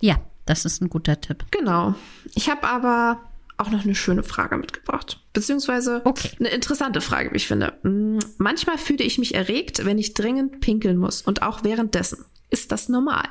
Ja, 0.00 0.16
das 0.44 0.64
ist 0.64 0.82
ein 0.82 0.90
guter 0.90 1.20
Tipp. 1.20 1.44
Genau. 1.50 1.94
Ich 2.34 2.50
habe 2.50 2.64
aber 2.64 3.20
auch 3.58 3.70
noch 3.70 3.84
eine 3.84 3.94
schöne 3.94 4.22
Frage 4.22 4.56
mitgebracht. 4.56 5.20
Beziehungsweise 5.32 6.02
okay. 6.04 6.30
eine 6.38 6.48
interessante 6.50 7.00
Frage, 7.00 7.32
wie 7.32 7.36
ich 7.36 7.46
finde. 7.46 7.78
Mm, 7.82 8.18
manchmal 8.38 8.78
fühle 8.78 9.04
ich 9.04 9.18
mich 9.18 9.34
erregt, 9.34 9.84
wenn 9.84 9.98
ich 9.98 10.14
dringend 10.14 10.60
pinkeln 10.60 10.98
muss 10.98 11.22
und 11.22 11.42
auch 11.42 11.64
währenddessen. 11.64 12.24
Ist 12.50 12.72
das 12.72 12.88
normal? 12.88 13.28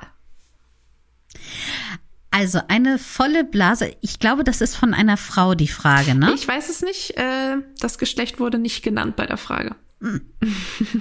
Also 2.32 2.60
eine 2.68 3.00
volle 3.00 3.46
Blase, 3.46 3.96
ich 4.02 4.20
glaube, 4.20 4.44
das 4.44 4.62
ist 4.62 4.76
von 4.76 4.94
einer 4.94 5.16
Frau 5.16 5.56
die 5.56 5.70
Frage, 5.70 6.16
ne? 6.16 6.34
Ich 6.34 6.48
weiß 6.48 6.70
es 6.70 6.82
nicht. 6.82 7.18
Äh, 7.18 7.58
das 7.80 7.98
Geschlecht 7.98 8.40
wurde 8.40 8.58
nicht 8.58 8.84
genannt 8.84 9.16
bei 9.16 9.26
der 9.26 9.38
Frage. 9.38 9.76
Hm. 10.02 10.22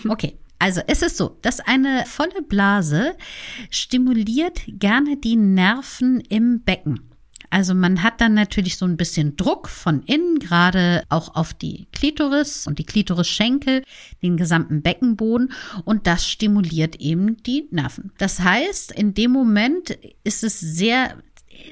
Okay. 0.09 0.39
Also 0.61 0.81
es 0.87 1.03
ist 1.03 1.17
so, 1.17 1.37
dass 1.43 1.61
eine 1.61 2.05
volle 2.07 2.41
Blase 2.41 3.17
stimuliert 3.71 4.63
gerne 4.67 5.17
die 5.17 5.37
Nerven 5.37 6.21
im 6.21 6.63
Becken. 6.63 7.14
Also 7.55 7.73
man 7.73 8.03
hat 8.03 8.21
dann 8.21 8.35
natürlich 8.35 8.77
so 8.77 8.85
ein 8.85 8.97
bisschen 8.97 9.37
Druck 9.37 9.69
von 9.69 10.03
innen, 10.03 10.41
gerade 10.41 11.05
auch 11.09 11.37
auf 11.37 11.55
die 11.55 11.87
Klitoris 11.93 12.67
und 12.67 12.81
die 12.81 12.85
Klitorisschenkel, 12.85 13.85
den 14.25 14.37
gesamten 14.37 14.83
Beckenboden 14.83 15.53
und 15.85 16.09
das 16.09 16.29
stimuliert 16.29 16.97
eben 16.97 17.41
die 17.45 17.69
Nerven. 17.71 18.11
Das 18.19 18.41
heißt, 18.41 18.91
in 18.91 19.15
dem 19.15 19.31
Moment 19.31 19.97
ist 20.25 20.43
es 20.43 20.59
sehr 20.59 21.15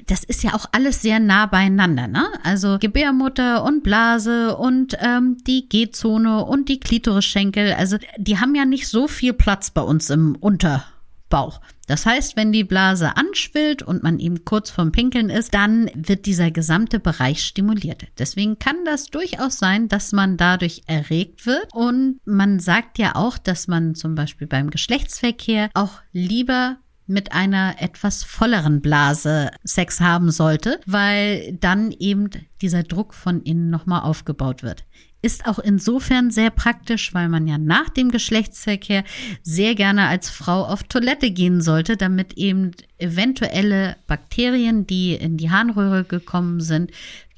das 0.07 0.23
ist 0.23 0.41
ja 0.41 0.53
auch 0.53 0.67
alles 0.71 1.01
sehr 1.01 1.19
nah 1.19 1.47
beieinander, 1.47 2.07
ne? 2.07 2.27
Also 2.41 2.77
Gebärmutter 2.79 3.65
und 3.65 3.83
Blase 3.83 4.55
und 4.55 4.95
ähm, 5.01 5.35
die 5.45 5.67
G-Zone 5.67 6.45
und 6.45 6.69
die 6.69 6.79
Klitorisschenkel. 6.79 7.73
Also 7.73 7.97
die 8.17 8.39
haben 8.39 8.55
ja 8.55 8.63
nicht 8.63 8.87
so 8.87 9.09
viel 9.09 9.33
Platz 9.33 9.71
bei 9.71 9.81
uns 9.81 10.09
im 10.09 10.37
Unter 10.39 10.85
Bauch. 11.27 11.59
Das 11.87 12.05
heißt, 12.05 12.35
wenn 12.37 12.51
die 12.51 12.63
Blase 12.63 13.17
anschwillt 13.17 13.83
und 13.83 14.03
man 14.03 14.19
eben 14.19 14.45
kurz 14.45 14.69
vorm 14.69 14.91
Pinkeln 14.91 15.29
ist, 15.29 15.53
dann 15.53 15.89
wird 15.93 16.25
dieser 16.25 16.49
gesamte 16.51 16.99
Bereich 16.99 17.43
stimuliert. 17.43 18.03
Deswegen 18.17 18.57
kann 18.57 18.85
das 18.85 19.07
durchaus 19.07 19.57
sein, 19.57 19.89
dass 19.89 20.11
man 20.11 20.37
dadurch 20.37 20.83
erregt 20.87 21.45
wird. 21.45 21.67
Und 21.73 22.19
man 22.25 22.59
sagt 22.59 22.99
ja 22.99 23.15
auch, 23.15 23.37
dass 23.37 23.67
man 23.67 23.95
zum 23.95 24.15
Beispiel 24.15 24.47
beim 24.47 24.69
Geschlechtsverkehr 24.69 25.69
auch 25.73 26.01
lieber 26.11 26.77
mit 27.05 27.33
einer 27.33 27.75
etwas 27.81 28.23
volleren 28.23 28.79
Blase 28.81 29.51
Sex 29.65 29.99
haben 29.99 30.31
sollte, 30.31 30.79
weil 30.85 31.53
dann 31.59 31.91
eben 31.91 32.29
dieser 32.61 32.83
Druck 32.83 33.13
von 33.13 33.41
innen 33.41 33.69
nochmal 33.69 34.03
aufgebaut 34.03 34.63
wird 34.63 34.85
ist 35.23 35.47
auch 35.47 35.57
insofern 35.57 36.29
sehr 36.31 36.51
praktisch, 36.51 37.13
weil 37.13 37.29
man 37.29 37.47
ja 37.47 37.57
nach 37.57 37.89
dem 37.89 38.11
Geschlechtsverkehr 38.11 39.05
sehr 39.41 39.73
gerne 39.73 40.07
als 40.07 40.29
Frau 40.29 40.65
auf 40.65 40.83
Toilette 40.83 41.31
gehen 41.31 41.61
sollte, 41.61 41.95
damit 41.95 42.33
eben 42.33 42.71
eventuelle 42.97 43.95
Bakterien, 44.05 44.85
die 44.85 45.15
in 45.15 45.37
die 45.37 45.49
Harnröhre 45.49 46.03
gekommen 46.03 46.59
sind, 46.59 46.91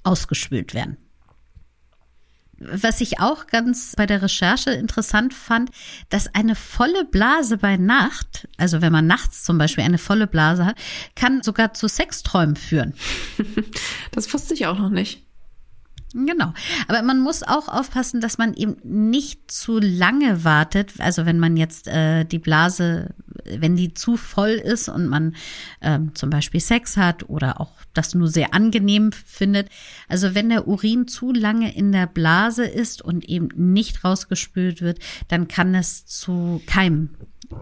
ausgespült 0.03 0.73
werden. 0.73 0.97
Was 2.57 3.01
ich 3.01 3.19
auch 3.19 3.47
ganz 3.47 3.93
bei 3.95 4.05
der 4.05 4.21
Recherche 4.21 4.71
interessant 4.71 5.33
fand, 5.33 5.69
dass 6.09 6.33
eine 6.33 6.55
volle 6.55 7.05
Blase 7.05 7.57
bei 7.57 7.77
Nacht, 7.77 8.47
also 8.57 8.81
wenn 8.81 8.93
man 8.93 9.05
nachts 9.05 9.43
zum 9.43 9.57
Beispiel 9.57 9.83
eine 9.83 9.97
volle 9.97 10.25
Blase 10.25 10.65
hat, 10.65 10.77
kann 11.15 11.43
sogar 11.43 11.73
zu 11.73 11.87
Sexträumen 11.87 12.55
führen. 12.55 12.93
Das 14.11 14.33
wusste 14.33 14.53
ich 14.53 14.65
auch 14.65 14.79
noch 14.79 14.89
nicht. 14.89 15.24
Genau. 16.15 16.53
Aber 16.87 17.01
man 17.01 17.19
muss 17.19 17.43
auch 17.43 17.67
aufpassen, 17.67 18.21
dass 18.21 18.37
man 18.37 18.53
eben 18.53 18.77
nicht 18.83 19.51
zu 19.51 19.79
lange 19.79 20.45
wartet. 20.45 20.93
Also 20.99 21.25
wenn 21.25 21.39
man 21.39 21.57
jetzt 21.57 21.89
äh, 21.89 22.23
die 22.23 22.39
Blase, 22.39 23.13
wenn 23.43 23.75
die 23.75 23.93
zu 23.93 24.15
voll 24.15 24.51
ist 24.51 24.87
und 24.87 25.07
man 25.07 25.35
ähm, 25.81 26.15
zum 26.15 26.29
Beispiel 26.29 26.61
Sex 26.61 26.95
hat 26.95 27.29
oder 27.29 27.59
auch 27.59 27.73
das 27.93 28.15
nur 28.15 28.29
sehr 28.29 28.53
angenehm 28.53 29.11
findet. 29.11 29.67
Also 30.07 30.33
wenn 30.33 30.47
der 30.47 30.69
Urin 30.69 31.09
zu 31.09 31.33
lange 31.33 31.75
in 31.75 31.91
der 31.91 32.07
Blase 32.07 32.63
ist 32.63 33.01
und 33.01 33.27
eben 33.27 33.49
nicht 33.73 34.05
rausgespült 34.05 34.81
wird, 34.81 34.99
dann 35.27 35.49
kann 35.49 35.75
es 35.75 36.05
zu 36.05 36.61
Keimen 36.65 37.09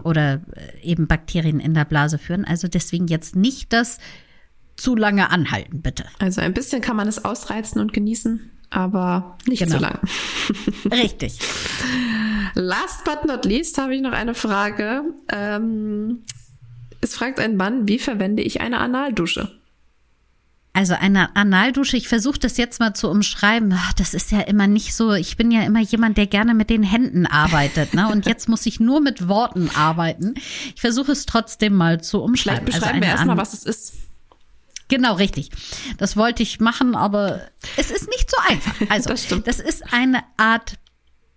oder 0.04 0.34
äh, 0.54 0.80
eben 0.80 1.08
Bakterien 1.08 1.58
in 1.58 1.74
der 1.74 1.84
Blase 1.84 2.18
führen. 2.18 2.44
Also 2.44 2.68
deswegen 2.68 3.08
jetzt 3.08 3.34
nicht 3.34 3.72
das 3.72 3.98
zu 4.76 4.96
lange 4.96 5.30
anhalten, 5.30 5.82
bitte. 5.82 6.04
Also 6.18 6.40
ein 6.40 6.54
bisschen 6.54 6.80
kann 6.80 6.96
man 6.96 7.08
es 7.08 7.24
ausreizen 7.24 7.80
und 7.80 7.92
genießen, 7.92 8.50
aber 8.70 9.36
nicht 9.46 9.60
genau. 9.60 9.76
zu 9.76 9.82
lang. 9.82 10.00
Richtig. 10.90 11.38
Last 12.54 13.04
but 13.04 13.24
not 13.26 13.44
least 13.44 13.78
habe 13.78 13.94
ich 13.94 14.00
noch 14.00 14.12
eine 14.12 14.34
Frage. 14.34 15.02
Ähm, 15.28 16.22
es 17.00 17.14
fragt 17.14 17.40
ein 17.40 17.56
Mann, 17.56 17.88
wie 17.88 17.98
verwende 17.98 18.42
ich 18.42 18.60
eine 18.60 18.78
Analdusche? 18.78 19.60
Also 20.76 20.94
eine 20.94 21.36
Analdusche, 21.36 21.96
ich 21.96 22.08
versuche 22.08 22.40
das 22.40 22.56
jetzt 22.56 22.80
mal 22.80 22.94
zu 22.94 23.08
umschreiben. 23.08 23.72
Ach, 23.76 23.92
das 23.92 24.12
ist 24.12 24.32
ja 24.32 24.40
immer 24.40 24.66
nicht 24.66 24.92
so. 24.92 25.12
Ich 25.12 25.36
bin 25.36 25.52
ja 25.52 25.62
immer 25.62 25.78
jemand, 25.78 26.18
der 26.18 26.26
gerne 26.26 26.52
mit 26.52 26.68
den 26.68 26.82
Händen 26.82 27.26
arbeitet. 27.26 27.94
Ne? 27.94 28.08
Und 28.10 28.26
jetzt 28.26 28.48
muss 28.48 28.66
ich 28.66 28.80
nur 28.80 29.00
mit 29.00 29.28
Worten 29.28 29.70
arbeiten. 29.72 30.34
Ich 30.74 30.80
versuche 30.80 31.12
es 31.12 31.26
trotzdem 31.26 31.74
mal 31.74 32.00
zu 32.00 32.20
umschreiben. 32.20 32.66
Vielleicht 32.66 32.80
beschreiben 32.80 32.96
also 32.96 33.02
wir 33.02 33.08
erstmal, 33.08 33.36
was 33.36 33.54
es 33.54 33.62
ist. 33.64 33.92
Genau, 34.88 35.14
richtig. 35.14 35.50
Das 35.98 36.16
wollte 36.16 36.42
ich 36.42 36.60
machen, 36.60 36.94
aber 36.94 37.42
es 37.76 37.90
ist 37.90 38.08
nicht 38.08 38.30
so 38.30 38.36
einfach. 38.48 38.74
Also, 38.90 39.10
das, 39.10 39.26
das 39.44 39.60
ist 39.60 39.92
eine 39.92 40.22
Art 40.36 40.74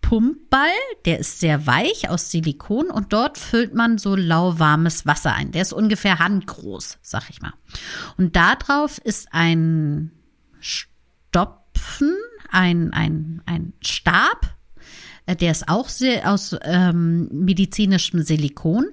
Pumpball, 0.02 0.70
der 1.06 1.20
ist 1.20 1.42
sehr 1.42 1.68
weich 1.68 2.10
aus 2.10 2.32
Silikon 2.32 2.90
und 2.90 3.12
dort 3.12 3.38
füllt 3.38 3.74
man 3.74 3.98
so 3.98 4.16
lauwarmes 4.16 5.06
Wasser 5.06 5.34
ein. 5.34 5.52
Der 5.52 5.62
ist 5.64 5.74
ungefähr 5.74 6.20
handgroß, 6.20 7.00
sag 7.02 7.30
ich 7.30 7.42
mal. 7.42 7.54
Und 8.18 8.38
darauf 8.38 9.00
ist 9.00 9.28
ein 9.32 10.12
Stopfen, 10.62 12.16
ein, 12.50 12.94
ein, 12.94 13.42
ein 13.46 13.74
Stab, 13.82 14.56
äh, 15.26 15.36
der 15.36 15.52
ist 15.52 15.68
auch 15.68 15.90
sehr 15.90 16.32
aus 16.32 16.56
ähm, 16.64 17.28
medizinischem 17.32 18.24
Silikon 18.24 18.92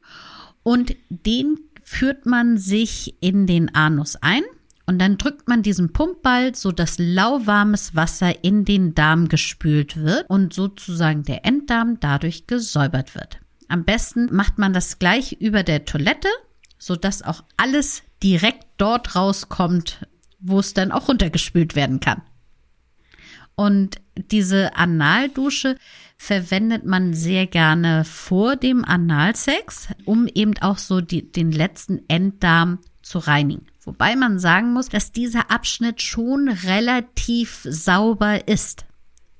und 0.65 0.97
den 1.09 1.59
führt 1.95 2.27
man 2.27 2.59
sich 2.59 3.15
in 3.21 3.47
den 3.47 3.73
Anus 3.75 4.17
ein 4.17 4.43
Und 4.87 4.99
dann 4.99 5.17
drückt 5.17 5.49
man 5.49 5.63
diesen 5.63 5.93
Pumpball, 5.93 6.55
so 6.55 6.73
dass 6.73 6.99
lauwarmes 6.99 7.95
Wasser 7.95 8.45
in 8.45 8.65
den 8.65 8.95
Darm 8.95 9.29
gespült 9.29 9.97
wird 9.97 10.29
und 10.29 10.53
sozusagen 10.53 11.23
der 11.23 11.47
Enddarm 11.47 12.01
dadurch 12.01 12.47
gesäubert 12.47 13.15
wird. 13.15 13.39
Am 13.69 13.85
besten 13.85 14.29
macht 14.35 14.59
man 14.59 14.75
das 14.75 14.99
gleich 14.99 15.33
über 15.41 15.63
der 15.63 15.87
Toilette, 15.87 16.29
so 16.79 16.97
dass 16.97 17.23
auch 17.23 17.45
alles 17.57 18.03
direkt 18.23 18.67
dort 18.77 19.17
rauskommt, 19.17 20.07
wo 20.41 20.59
es 20.59 20.75
dann 20.75 20.93
auch 20.93 21.09
runtergespült 21.09 21.75
werden 21.77 22.01
kann. 22.01 22.21
Und 23.57 23.97
diese 24.17 24.77
Analdusche 24.77 25.77
verwendet 26.17 26.85
man 26.85 27.15
sehr 27.15 27.47
gerne 27.47 28.05
vor 28.05 28.57
dem 28.57 28.85
Analsex, 28.85 29.89
um 30.05 30.27
eben 30.27 30.57
auch 30.59 30.79
so 30.79 31.01
die, 31.01 31.31
den 31.31 31.53
letzten 31.53 32.01
Enddarm 32.09 32.79
zu 33.03 33.19
reinigen. 33.19 33.67
Wobei 33.85 34.17
man 34.17 34.39
sagen 34.39 34.73
muss, 34.73 34.89
dass 34.89 35.13
dieser 35.13 35.51
Abschnitt 35.51 36.01
schon 36.01 36.49
relativ 36.49 37.61
sauber 37.69 38.49
ist. 38.49 38.87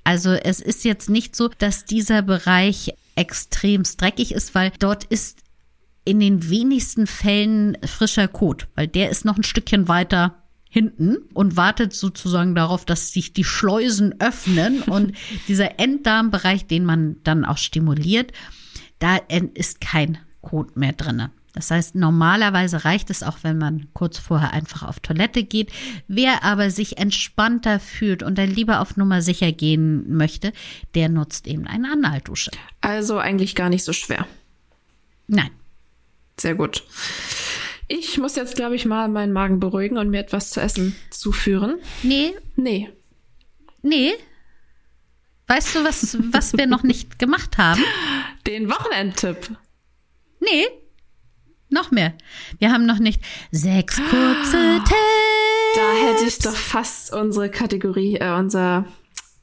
Also 0.03 0.33
es 0.33 0.59
ist 0.59 0.85
jetzt 0.85 1.09
nicht 1.09 1.35
so, 1.35 1.49
dass 1.49 1.85
dieser 1.85 2.21
Bereich 2.21 2.93
extrem 3.15 3.83
dreckig 3.83 4.33
ist, 4.33 4.53
weil 4.53 4.71
dort 4.77 5.03
ist 5.05 5.39
in 6.03 6.19
den 6.19 6.49
wenigsten 6.49 7.07
Fällen 7.07 7.75
frischer 7.83 8.27
Kot, 8.27 8.67
weil 8.75 8.87
der 8.87 9.09
ist 9.09 9.25
noch 9.25 9.37
ein 9.37 9.43
Stückchen 9.43 9.87
weiter 9.87 10.44
hinten 10.75 11.19
und 11.33 11.55
wartet 11.55 11.93
sozusagen 11.93 12.53
darauf, 12.53 12.83
dass 12.83 13.13
sich 13.13 13.31
die 13.31 13.45
Schleusen 13.45 14.19
öffnen 14.19 14.81
und 14.87 15.13
dieser 15.47 15.79
Enddarmbereich, 15.79 16.67
den 16.67 16.83
man 16.83 17.15
dann 17.23 17.45
auch 17.45 17.57
stimuliert, 17.57 18.33
da 18.99 19.15
ist 19.53 19.79
kein 19.79 20.17
Kot 20.41 20.75
mehr 20.75 20.91
drinne. 20.91 21.31
Das 21.53 21.71
heißt, 21.71 21.95
normalerweise 21.95 22.83
reicht 22.83 23.09
es 23.09 23.23
auch, 23.23 23.37
wenn 23.43 23.57
man 23.57 23.87
kurz 23.93 24.17
vorher 24.17 24.51
einfach 24.51 24.83
auf 24.83 24.99
Toilette 24.99 25.45
geht. 25.45 25.71
Wer 26.09 26.43
aber 26.43 26.69
sich 26.69 26.97
entspannter 26.97 27.79
fühlt 27.79 28.21
und 28.23 28.37
dann 28.37 28.49
lieber 28.49 28.81
auf 28.81 28.97
Nummer 28.97 29.21
sicher 29.21 29.53
gehen 29.53 30.17
möchte, 30.17 30.51
der 30.93 31.07
nutzt 31.07 31.47
eben 31.47 31.65
eine 31.67 31.89
Analdusche. 31.89 32.51
Also 32.81 33.17
eigentlich 33.17 33.55
gar 33.55 33.69
nicht 33.69 33.85
so 33.85 33.93
schwer. 33.93 34.27
Nein. 35.27 35.51
Sehr 36.37 36.55
gut. 36.55 36.83
Ich 37.87 38.17
muss 38.17 38.35
jetzt, 38.35 38.55
glaube 38.55 38.75
ich, 38.75 38.85
mal 38.85 39.07
meinen 39.09 39.33
Magen 39.33 39.59
beruhigen 39.59 39.97
und 39.97 40.09
mir 40.09 40.19
etwas 40.19 40.49
zu 40.49 40.59
essen 40.59 40.95
zuführen. 41.11 41.77
Nee. 42.03 42.33
Nee. 42.55 42.89
Nee. 43.81 44.13
Weißt 45.47 45.75
du, 45.75 45.83
was, 45.83 46.17
was 46.31 46.53
wir 46.53 46.65
noch 46.65 46.83
nicht 46.83 47.19
gemacht 47.19 47.57
haben? 47.57 47.83
Den 48.47 48.69
Wochenendtipp. 48.69 49.51
Nee, 50.39 50.65
noch 51.69 51.91
mehr. 51.91 52.13
Wir 52.59 52.71
haben 52.71 52.85
noch 52.85 52.99
nicht 52.99 53.21
sechs 53.51 53.97
kurze 53.97 54.79
Tipps. 54.79 54.91
Da 55.75 55.93
hätte 56.07 56.25
ich 56.25 56.39
doch 56.39 56.55
fast 56.55 57.13
unsere 57.13 57.49
Kategorie, 57.49 58.15
äh, 58.15 58.33
unser, 58.33 58.85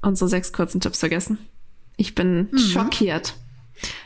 unsere 0.01 0.29
sechs 0.29 0.53
kurzen 0.53 0.81
Tipps 0.81 1.01
vergessen. 1.01 1.39
Ich 1.97 2.15
bin 2.15 2.49
mhm. 2.51 2.59
schockiert. 2.59 3.35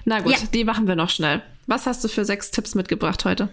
Na 0.04 0.20
gut, 0.20 0.32
ja. 0.32 0.38
die 0.52 0.64
machen 0.64 0.88
wir 0.88 0.96
noch 0.96 1.10
schnell. 1.10 1.42
Was 1.66 1.86
hast 1.86 2.02
du 2.04 2.08
für 2.08 2.24
sechs 2.24 2.50
Tipps 2.50 2.74
mitgebracht 2.74 3.24
heute? 3.24 3.48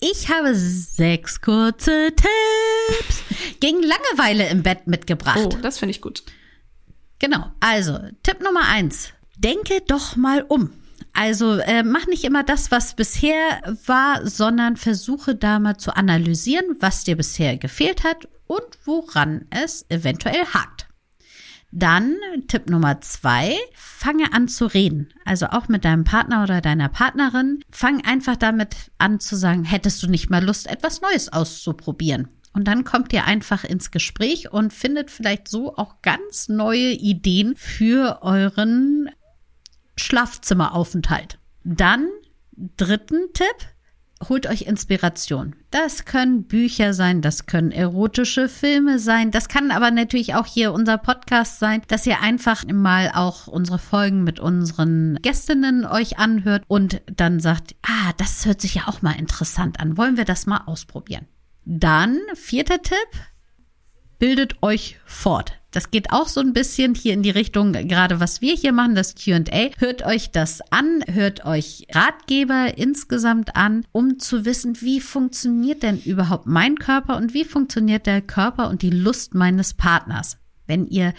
Ich 0.00 0.28
habe 0.30 0.54
sechs 0.54 1.40
kurze 1.40 2.10
Tipps 2.14 3.22
gegen 3.60 3.82
Langeweile 3.82 4.48
im 4.48 4.62
Bett 4.62 4.86
mitgebracht. 4.86 5.38
Oh, 5.42 5.58
das 5.62 5.78
finde 5.78 5.90
ich 5.92 6.00
gut. 6.00 6.22
Genau. 7.18 7.50
Also, 7.60 7.98
Tipp 8.22 8.40
Nummer 8.42 8.66
eins. 8.68 9.12
Denke 9.36 9.82
doch 9.86 10.16
mal 10.16 10.42
um. 10.42 10.72
Also 11.12 11.58
äh, 11.58 11.82
mach 11.82 12.06
nicht 12.06 12.24
immer 12.24 12.44
das, 12.44 12.70
was 12.70 12.94
bisher 12.94 13.60
war, 13.86 14.26
sondern 14.26 14.76
versuche 14.76 15.34
da 15.34 15.58
mal 15.58 15.76
zu 15.76 15.96
analysieren, 15.96 16.76
was 16.80 17.04
dir 17.04 17.16
bisher 17.16 17.56
gefehlt 17.56 18.04
hat 18.04 18.28
und 18.46 18.62
woran 18.84 19.46
es 19.50 19.84
eventuell 19.88 20.44
hakt. 20.46 20.87
Dann 21.70 22.16
Tipp 22.46 22.70
Nummer 22.70 23.00
zwei, 23.02 23.54
fange 23.74 24.32
an 24.32 24.48
zu 24.48 24.66
reden. 24.66 25.12
Also 25.24 25.46
auch 25.46 25.68
mit 25.68 25.84
deinem 25.84 26.04
Partner 26.04 26.42
oder 26.42 26.60
deiner 26.60 26.88
Partnerin. 26.88 27.60
Fang 27.70 28.04
einfach 28.04 28.36
damit 28.36 28.74
an 28.96 29.20
zu 29.20 29.36
sagen, 29.36 29.64
hättest 29.64 30.02
du 30.02 30.08
nicht 30.08 30.30
mal 30.30 30.44
Lust, 30.44 30.66
etwas 30.66 31.02
Neues 31.02 31.32
auszuprobieren? 31.32 32.28
Und 32.54 32.64
dann 32.64 32.84
kommt 32.84 33.12
ihr 33.12 33.24
einfach 33.24 33.64
ins 33.64 33.90
Gespräch 33.90 34.50
und 34.50 34.72
findet 34.72 35.10
vielleicht 35.10 35.48
so 35.48 35.76
auch 35.76 36.00
ganz 36.02 36.48
neue 36.48 36.92
Ideen 36.92 37.54
für 37.56 38.20
euren 38.22 39.10
Schlafzimmeraufenthalt. 39.96 41.38
Dann 41.64 42.08
dritten 42.76 43.32
Tipp, 43.34 43.68
holt 44.26 44.46
euch 44.46 44.62
Inspiration. 44.62 45.54
Das 45.70 46.04
können 46.04 46.44
Bücher 46.44 46.94
sein, 46.94 47.20
das 47.20 47.46
können 47.46 47.72
erotische 47.72 48.48
Filme 48.48 48.98
sein, 48.98 49.30
das 49.30 49.48
kann 49.48 49.70
aber 49.70 49.90
natürlich 49.90 50.34
auch 50.34 50.46
hier 50.46 50.72
unser 50.72 50.98
Podcast 50.98 51.58
sein, 51.58 51.82
dass 51.88 52.06
ihr 52.06 52.20
einfach 52.20 52.64
mal 52.66 53.12
auch 53.14 53.46
unsere 53.46 53.78
Folgen 53.78 54.24
mit 54.24 54.40
unseren 54.40 55.18
Gästinnen 55.22 55.84
euch 55.84 56.18
anhört 56.18 56.64
und 56.68 57.02
dann 57.06 57.40
sagt, 57.40 57.74
ah, 57.82 58.12
das 58.16 58.46
hört 58.46 58.60
sich 58.60 58.76
ja 58.76 58.82
auch 58.86 59.02
mal 59.02 59.18
interessant 59.18 59.80
an, 59.80 59.96
wollen 59.96 60.16
wir 60.16 60.24
das 60.24 60.46
mal 60.46 60.62
ausprobieren. 60.66 61.26
Dann 61.64 62.18
vierter 62.34 62.80
Tipp, 62.80 62.96
bildet 64.18 64.62
euch 64.62 64.98
fort. 65.04 65.52
Das 65.70 65.90
geht 65.90 66.10
auch 66.10 66.28
so 66.28 66.40
ein 66.40 66.54
bisschen 66.54 66.94
hier 66.94 67.12
in 67.12 67.22
die 67.22 67.30
Richtung, 67.30 67.72
gerade 67.72 68.20
was 68.20 68.40
wir 68.40 68.54
hier 68.54 68.72
machen, 68.72 68.94
das 68.94 69.14
QA. 69.14 69.70
Hört 69.76 70.04
euch 70.04 70.30
das 70.30 70.60
an, 70.72 71.04
hört 71.06 71.44
euch 71.44 71.86
Ratgeber 71.92 72.78
insgesamt 72.78 73.54
an, 73.54 73.84
um 73.92 74.18
zu 74.18 74.46
wissen, 74.46 74.80
wie 74.80 75.00
funktioniert 75.00 75.82
denn 75.82 76.00
überhaupt 76.00 76.46
mein 76.46 76.76
Körper 76.76 77.16
und 77.18 77.34
wie 77.34 77.44
funktioniert 77.44 78.06
der 78.06 78.22
Körper 78.22 78.70
und 78.70 78.80
die 78.80 78.90
Lust 78.90 79.34
meines 79.34 79.74
Partners. 79.74 80.38
Wenn 80.66 80.86
ihr 80.86 81.12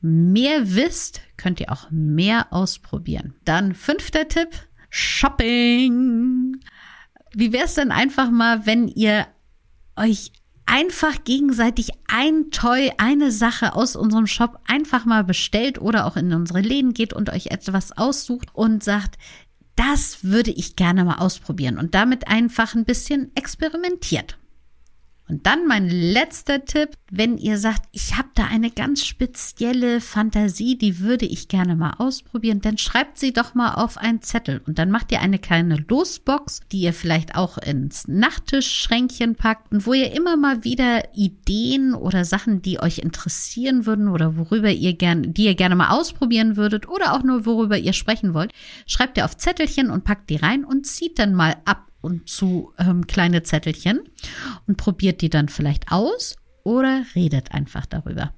mehr 0.00 0.74
wisst, 0.74 1.20
könnt 1.36 1.58
ihr 1.58 1.72
auch 1.72 1.90
mehr 1.90 2.52
ausprobieren. 2.52 3.34
Dann 3.44 3.74
fünfter 3.74 4.28
Tipp, 4.28 4.50
Shopping. 4.90 6.60
Wie 7.34 7.52
wäre 7.52 7.64
es 7.64 7.74
denn 7.74 7.90
einfach 7.90 8.30
mal, 8.30 8.64
wenn 8.64 8.86
ihr 8.86 9.26
euch 9.96 10.32
einfach 10.68 11.24
gegenseitig 11.24 11.90
ein 12.08 12.50
Toy, 12.50 12.92
eine 12.98 13.32
Sache 13.32 13.74
aus 13.74 13.96
unserem 13.96 14.26
Shop 14.26 14.60
einfach 14.66 15.04
mal 15.04 15.24
bestellt 15.24 15.80
oder 15.80 16.06
auch 16.06 16.16
in 16.16 16.32
unsere 16.32 16.60
Läden 16.60 16.92
geht 16.92 17.12
und 17.12 17.30
euch 17.30 17.46
etwas 17.46 17.96
aussucht 17.96 18.48
und 18.52 18.84
sagt, 18.84 19.16
das 19.76 20.24
würde 20.24 20.50
ich 20.50 20.76
gerne 20.76 21.04
mal 21.04 21.18
ausprobieren 21.18 21.78
und 21.78 21.94
damit 21.94 22.28
einfach 22.28 22.74
ein 22.74 22.84
bisschen 22.84 23.32
experimentiert. 23.34 24.37
Und 25.28 25.46
dann 25.46 25.66
mein 25.66 25.88
letzter 25.88 26.64
Tipp, 26.64 26.90
wenn 27.10 27.36
ihr 27.36 27.58
sagt, 27.58 27.86
ich 27.92 28.16
habe 28.16 28.28
da 28.34 28.46
eine 28.46 28.70
ganz 28.70 29.04
spezielle 29.04 30.00
Fantasie, 30.00 30.78
die 30.78 31.00
würde 31.00 31.26
ich 31.26 31.48
gerne 31.48 31.76
mal 31.76 31.94
ausprobieren, 31.98 32.60
dann 32.62 32.78
schreibt 32.78 33.18
sie 33.18 33.32
doch 33.32 33.54
mal 33.54 33.74
auf 33.74 33.98
einen 33.98 34.22
Zettel. 34.22 34.62
Und 34.66 34.78
dann 34.78 34.90
macht 34.90 35.12
ihr 35.12 35.20
eine 35.20 35.38
kleine 35.38 35.84
Losbox, 35.88 36.60
die 36.72 36.80
ihr 36.80 36.94
vielleicht 36.94 37.34
auch 37.34 37.58
ins 37.58 38.08
Nachttischschränkchen 38.08 39.34
packt 39.34 39.70
und 39.70 39.86
wo 39.86 39.92
ihr 39.92 40.12
immer 40.12 40.36
mal 40.36 40.64
wieder 40.64 41.14
Ideen 41.14 41.94
oder 41.94 42.24
Sachen, 42.24 42.62
die 42.62 42.80
euch 42.80 42.98
interessieren 42.98 43.84
würden 43.84 44.08
oder 44.08 44.36
worüber 44.36 44.70
ihr 44.70 44.94
gerne, 44.94 45.28
die 45.28 45.44
ihr 45.44 45.54
gerne 45.54 45.76
mal 45.76 45.90
ausprobieren 45.90 46.56
würdet 46.56 46.88
oder 46.88 47.12
auch 47.12 47.22
nur 47.22 47.44
worüber 47.44 47.76
ihr 47.76 47.92
sprechen 47.92 48.32
wollt, 48.32 48.52
schreibt 48.86 49.18
ihr 49.18 49.26
auf 49.26 49.36
Zettelchen 49.36 49.90
und 49.90 50.04
packt 50.04 50.30
die 50.30 50.36
rein 50.36 50.64
und 50.64 50.86
zieht 50.86 51.18
dann 51.18 51.34
mal 51.34 51.56
ab 51.66 51.87
und 52.00 52.28
zu 52.28 52.72
ähm, 52.78 53.06
kleine 53.06 53.42
Zettelchen 53.42 54.00
und 54.66 54.76
probiert 54.76 55.20
die 55.20 55.30
dann 55.30 55.48
vielleicht 55.48 55.90
aus 55.90 56.36
oder 56.62 57.04
redet 57.14 57.52
einfach 57.52 57.86
darüber. 57.86 58.32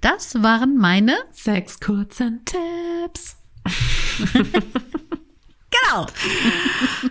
Das 0.00 0.42
waren 0.42 0.76
meine 0.76 1.16
sechs 1.30 1.78
kurzen 1.78 2.40
Tipps. 2.44 3.36
genau. 4.32 6.06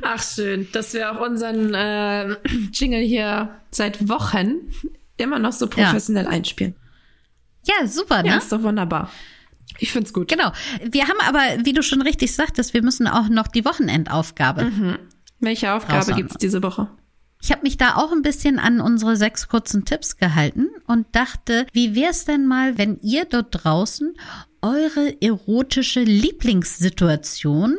Ach 0.02 0.24
schön, 0.24 0.68
dass 0.72 0.94
wir 0.94 1.12
auch 1.12 1.22
unseren 1.22 1.74
äh, 1.74 2.36
Jingle 2.74 3.02
hier 3.02 3.56
seit 3.70 4.10
Wochen 4.10 4.72
immer 5.18 5.38
noch 5.38 5.54
so 5.54 5.68
professionell 5.68 6.26
ja. 6.26 6.32
einspielen. 6.32 6.76
Ja, 7.65 7.88
super, 7.88 8.24
ne? 8.24 8.30
Ja, 8.30 8.38
ist 8.38 8.52
doch 8.52 8.63
wunderbar. 8.63 9.12
Ich 9.78 9.92
find's 9.92 10.13
gut. 10.13 10.28
Genau. 10.28 10.52
Wir 10.84 11.08
haben 11.08 11.20
aber, 11.22 11.63
wie 11.63 11.74
du 11.74 11.84
schon 11.84 12.02
richtig 12.02 12.34
sagtest, 12.34 12.74
wir 12.74 12.82
müssen 12.82 13.08
auch 13.08 13.30
noch 13.30 13.48
die 13.48 13.65
Wochenendaufgabe 13.65 14.65
mhm. 14.65 15.00
Welche 15.39 15.73
Aufgabe 15.73 16.13
gibt 16.13 16.32
es 16.32 16.38
diese 16.38 16.62
Woche? 16.63 16.89
Ich 17.41 17.52
habe 17.52 17.62
mich 17.62 17.78
da 17.78 17.95
auch 17.95 18.12
ein 18.12 18.21
bisschen 18.21 18.60
an 18.60 18.82
unsere 18.82 19.15
sechs 19.15 19.47
kurzen 19.47 19.86
Tipps 19.86 20.17
gehalten 20.17 20.67
und 20.88 21.08
dachte, 21.13 21.65
wie 21.71 21.95
wäre 21.95 22.12
es 22.12 22.25
denn 22.25 22.45
mal, 22.45 22.78
wenn 22.78 22.97
ihr 23.02 23.25
dort 23.25 23.47
draußen 23.52 24.13
eure 24.62 25.21
erotische 25.21 26.02
Lieblingssituation 26.02 27.78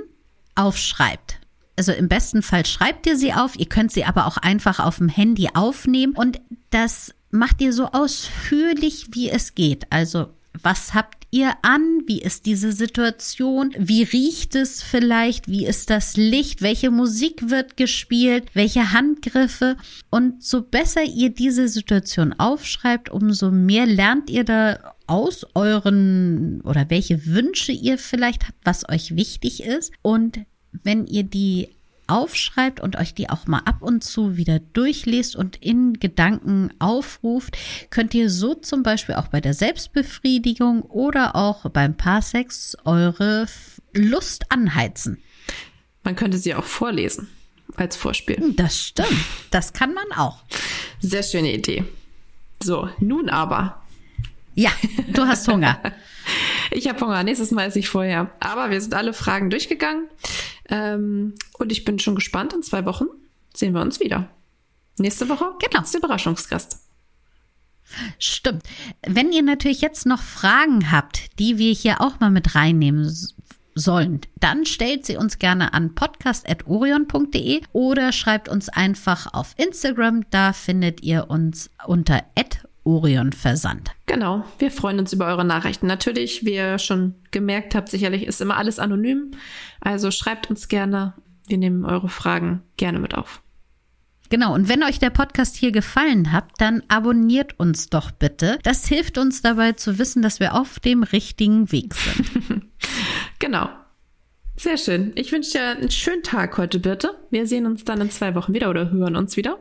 aufschreibt? 0.54 1.40
Also 1.76 1.92
im 1.92 2.08
besten 2.08 2.42
Fall 2.42 2.64
schreibt 2.64 3.06
ihr 3.06 3.16
sie 3.16 3.34
auf, 3.34 3.56
ihr 3.56 3.66
könnt 3.66 3.92
sie 3.92 4.04
aber 4.04 4.26
auch 4.26 4.38
einfach 4.38 4.80
auf 4.80 4.98
dem 4.98 5.08
Handy 5.08 5.50
aufnehmen 5.54 6.14
und 6.14 6.40
das 6.70 7.14
macht 7.30 7.60
ihr 7.60 7.72
so 7.72 7.86
ausführlich, 7.86 9.08
wie 9.12 9.30
es 9.30 9.54
geht. 9.54 9.86
Also 9.90 10.28
Was 10.62 10.94
habt 10.94 11.26
ihr 11.30 11.52
an? 11.62 12.02
Wie 12.06 12.20
ist 12.20 12.46
diese 12.46 12.72
Situation? 12.72 13.72
Wie 13.78 14.02
riecht 14.02 14.54
es 14.56 14.82
vielleicht? 14.82 15.48
Wie 15.48 15.64
ist 15.64 15.90
das 15.90 16.16
Licht? 16.16 16.60
Welche 16.60 16.90
Musik 16.90 17.50
wird 17.50 17.76
gespielt? 17.76 18.46
Welche 18.52 18.92
Handgriffe? 18.92 19.76
Und 20.10 20.42
so 20.42 20.62
besser 20.62 21.04
ihr 21.04 21.30
diese 21.30 21.68
Situation 21.68 22.32
aufschreibt, 22.32 23.10
umso 23.10 23.50
mehr 23.50 23.86
lernt 23.86 24.28
ihr 24.28 24.44
da 24.44 24.94
aus 25.06 25.46
euren 25.54 26.60
oder 26.62 26.90
welche 26.90 27.26
Wünsche 27.26 27.72
ihr 27.72 27.98
vielleicht 27.98 28.46
habt, 28.46 28.58
was 28.64 28.88
euch 28.88 29.16
wichtig 29.16 29.62
ist. 29.62 29.92
Und 30.02 30.40
wenn 30.72 31.06
ihr 31.06 31.24
die 31.24 31.68
aufschreibt 32.10 32.80
und 32.80 32.96
euch 32.96 33.14
die 33.14 33.30
auch 33.30 33.46
mal 33.46 33.60
ab 33.64 33.82
und 33.82 34.04
zu 34.04 34.36
wieder 34.36 34.58
durchliest 34.58 35.36
und 35.36 35.56
in 35.56 35.94
Gedanken 35.94 36.70
aufruft, 36.78 37.56
könnt 37.90 38.14
ihr 38.14 38.28
so 38.30 38.54
zum 38.54 38.82
Beispiel 38.82 39.14
auch 39.14 39.28
bei 39.28 39.40
der 39.40 39.54
Selbstbefriedigung 39.54 40.82
oder 40.82 41.36
auch 41.36 41.68
beim 41.70 41.96
Paarsex 41.96 42.76
eure 42.84 43.46
Lust 43.94 44.50
anheizen. 44.50 45.18
Man 46.02 46.16
könnte 46.16 46.38
sie 46.38 46.54
auch 46.54 46.64
vorlesen 46.64 47.28
als 47.76 47.96
Vorspiel. 47.96 48.54
Das 48.56 48.78
stimmt. 48.78 49.08
Das 49.50 49.72
kann 49.72 49.94
man 49.94 50.04
auch. 50.16 50.42
Sehr 51.00 51.22
schöne 51.22 51.52
Idee. 51.52 51.84
So, 52.62 52.88
nun 52.98 53.28
aber. 53.30 53.82
Ja, 54.54 54.70
du 55.12 55.26
hast 55.26 55.48
Hunger. 55.48 55.80
ich 56.70 56.88
habe 56.88 57.00
Hunger. 57.00 57.22
Nächstes 57.22 57.50
Mal 57.50 57.66
esse 57.66 57.78
ich 57.78 57.88
vorher. 57.88 58.30
Aber 58.40 58.70
wir 58.70 58.80
sind 58.80 58.94
alle 58.94 59.12
Fragen 59.12 59.50
durchgegangen. 59.50 60.08
Ähm, 60.70 61.34
und 61.58 61.72
ich 61.72 61.84
bin 61.84 61.98
schon 61.98 62.14
gespannt. 62.14 62.52
In 62.52 62.62
zwei 62.62 62.84
Wochen 62.86 63.06
sehen 63.54 63.74
wir 63.74 63.82
uns 63.82 64.00
wieder. 64.00 64.28
Nächste 64.98 65.28
Woche 65.28 65.46
genau. 65.60 65.82
ist 65.82 65.94
Überraschungsgast. 65.94 66.86
Stimmt. 68.18 68.62
Wenn 69.06 69.32
ihr 69.32 69.42
natürlich 69.42 69.80
jetzt 69.80 70.06
noch 70.06 70.22
Fragen 70.22 70.92
habt, 70.92 71.38
die 71.38 71.58
wir 71.58 71.72
hier 71.72 72.00
auch 72.00 72.20
mal 72.20 72.30
mit 72.30 72.54
reinnehmen 72.54 73.12
sollen, 73.74 74.20
dann 74.38 74.66
stellt 74.66 75.06
sie 75.06 75.16
uns 75.16 75.38
gerne 75.38 75.74
an 75.74 75.94
podcast.orion.de 75.94 77.62
oder 77.72 78.12
schreibt 78.12 78.48
uns 78.48 78.68
einfach 78.68 79.32
auf 79.32 79.54
Instagram. 79.56 80.24
Da 80.30 80.52
findet 80.52 81.02
ihr 81.02 81.30
uns 81.30 81.70
unter 81.86 82.22
Orion 82.84 83.32
Versand. 83.32 83.90
Genau, 84.06 84.44
wir 84.58 84.70
freuen 84.70 84.98
uns 84.98 85.12
über 85.12 85.26
eure 85.26 85.44
Nachrichten. 85.44 85.86
Natürlich, 85.86 86.44
wie 86.44 86.54
ihr 86.54 86.78
schon 86.78 87.14
gemerkt 87.30 87.74
habt, 87.74 87.88
sicherlich 87.88 88.26
ist 88.26 88.40
immer 88.40 88.56
alles 88.56 88.78
anonym. 88.78 89.32
Also 89.80 90.10
schreibt 90.10 90.50
uns 90.50 90.68
gerne. 90.68 91.14
Wir 91.46 91.58
nehmen 91.58 91.84
eure 91.84 92.08
Fragen 92.08 92.62
gerne 92.76 92.98
mit 92.98 93.14
auf. 93.14 93.42
Genau, 94.30 94.54
und 94.54 94.68
wenn 94.68 94.84
euch 94.84 95.00
der 95.00 95.10
Podcast 95.10 95.56
hier 95.56 95.72
gefallen 95.72 96.30
hat, 96.30 96.44
dann 96.58 96.84
abonniert 96.86 97.58
uns 97.58 97.88
doch 97.88 98.12
bitte. 98.12 98.60
Das 98.62 98.86
hilft 98.86 99.18
uns 99.18 99.42
dabei 99.42 99.72
zu 99.72 99.98
wissen, 99.98 100.22
dass 100.22 100.38
wir 100.38 100.54
auf 100.54 100.78
dem 100.78 101.02
richtigen 101.02 101.72
Weg 101.72 101.94
sind. 101.94 102.62
genau. 103.40 103.68
Sehr 104.56 104.76
schön. 104.76 105.12
Ich 105.16 105.32
wünsche 105.32 105.52
dir 105.52 105.68
einen 105.70 105.90
schönen 105.90 106.22
Tag 106.22 106.56
heute, 106.58 106.78
Birte. 106.78 107.16
Wir 107.30 107.46
sehen 107.46 107.66
uns 107.66 107.82
dann 107.84 108.00
in 108.00 108.10
zwei 108.10 108.34
Wochen 108.36 108.54
wieder 108.54 108.70
oder 108.70 108.90
hören 108.90 109.16
uns 109.16 109.36
wieder. 109.36 109.58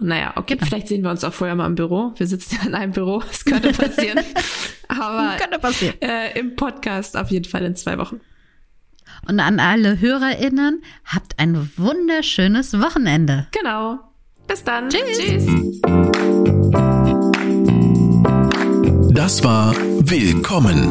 Naja, 0.00 0.32
okay, 0.36 0.54
genau. 0.54 0.66
vielleicht 0.66 0.88
sehen 0.88 1.02
wir 1.02 1.10
uns 1.10 1.24
auch 1.24 1.32
vorher 1.32 1.56
mal 1.56 1.66
im 1.66 1.74
Büro. 1.74 2.12
Wir 2.16 2.26
sitzen 2.26 2.56
ja 2.60 2.68
in 2.68 2.74
einem 2.74 2.92
Büro, 2.92 3.22
es 3.30 3.44
könnte 3.44 3.72
passieren. 3.72 4.24
Aber 4.88 5.36
könnte 5.38 5.58
passieren. 5.58 6.00
Äh, 6.00 6.38
im 6.38 6.54
Podcast 6.54 7.16
auf 7.16 7.30
jeden 7.30 7.46
Fall 7.46 7.64
in 7.64 7.74
zwei 7.74 7.98
Wochen. 7.98 8.20
Und 9.26 9.40
an 9.40 9.58
alle 9.58 10.00
HörerInnen, 10.00 10.82
habt 11.04 11.38
ein 11.38 11.70
wunderschönes 11.76 12.80
Wochenende. 12.80 13.48
Genau. 13.50 13.98
Bis 14.46 14.62
dann. 14.62 14.88
Tschüss. 14.88 15.18
Tschüss. 15.18 15.46
Das 19.12 19.42
war 19.42 19.74
Willkommen, 20.00 20.90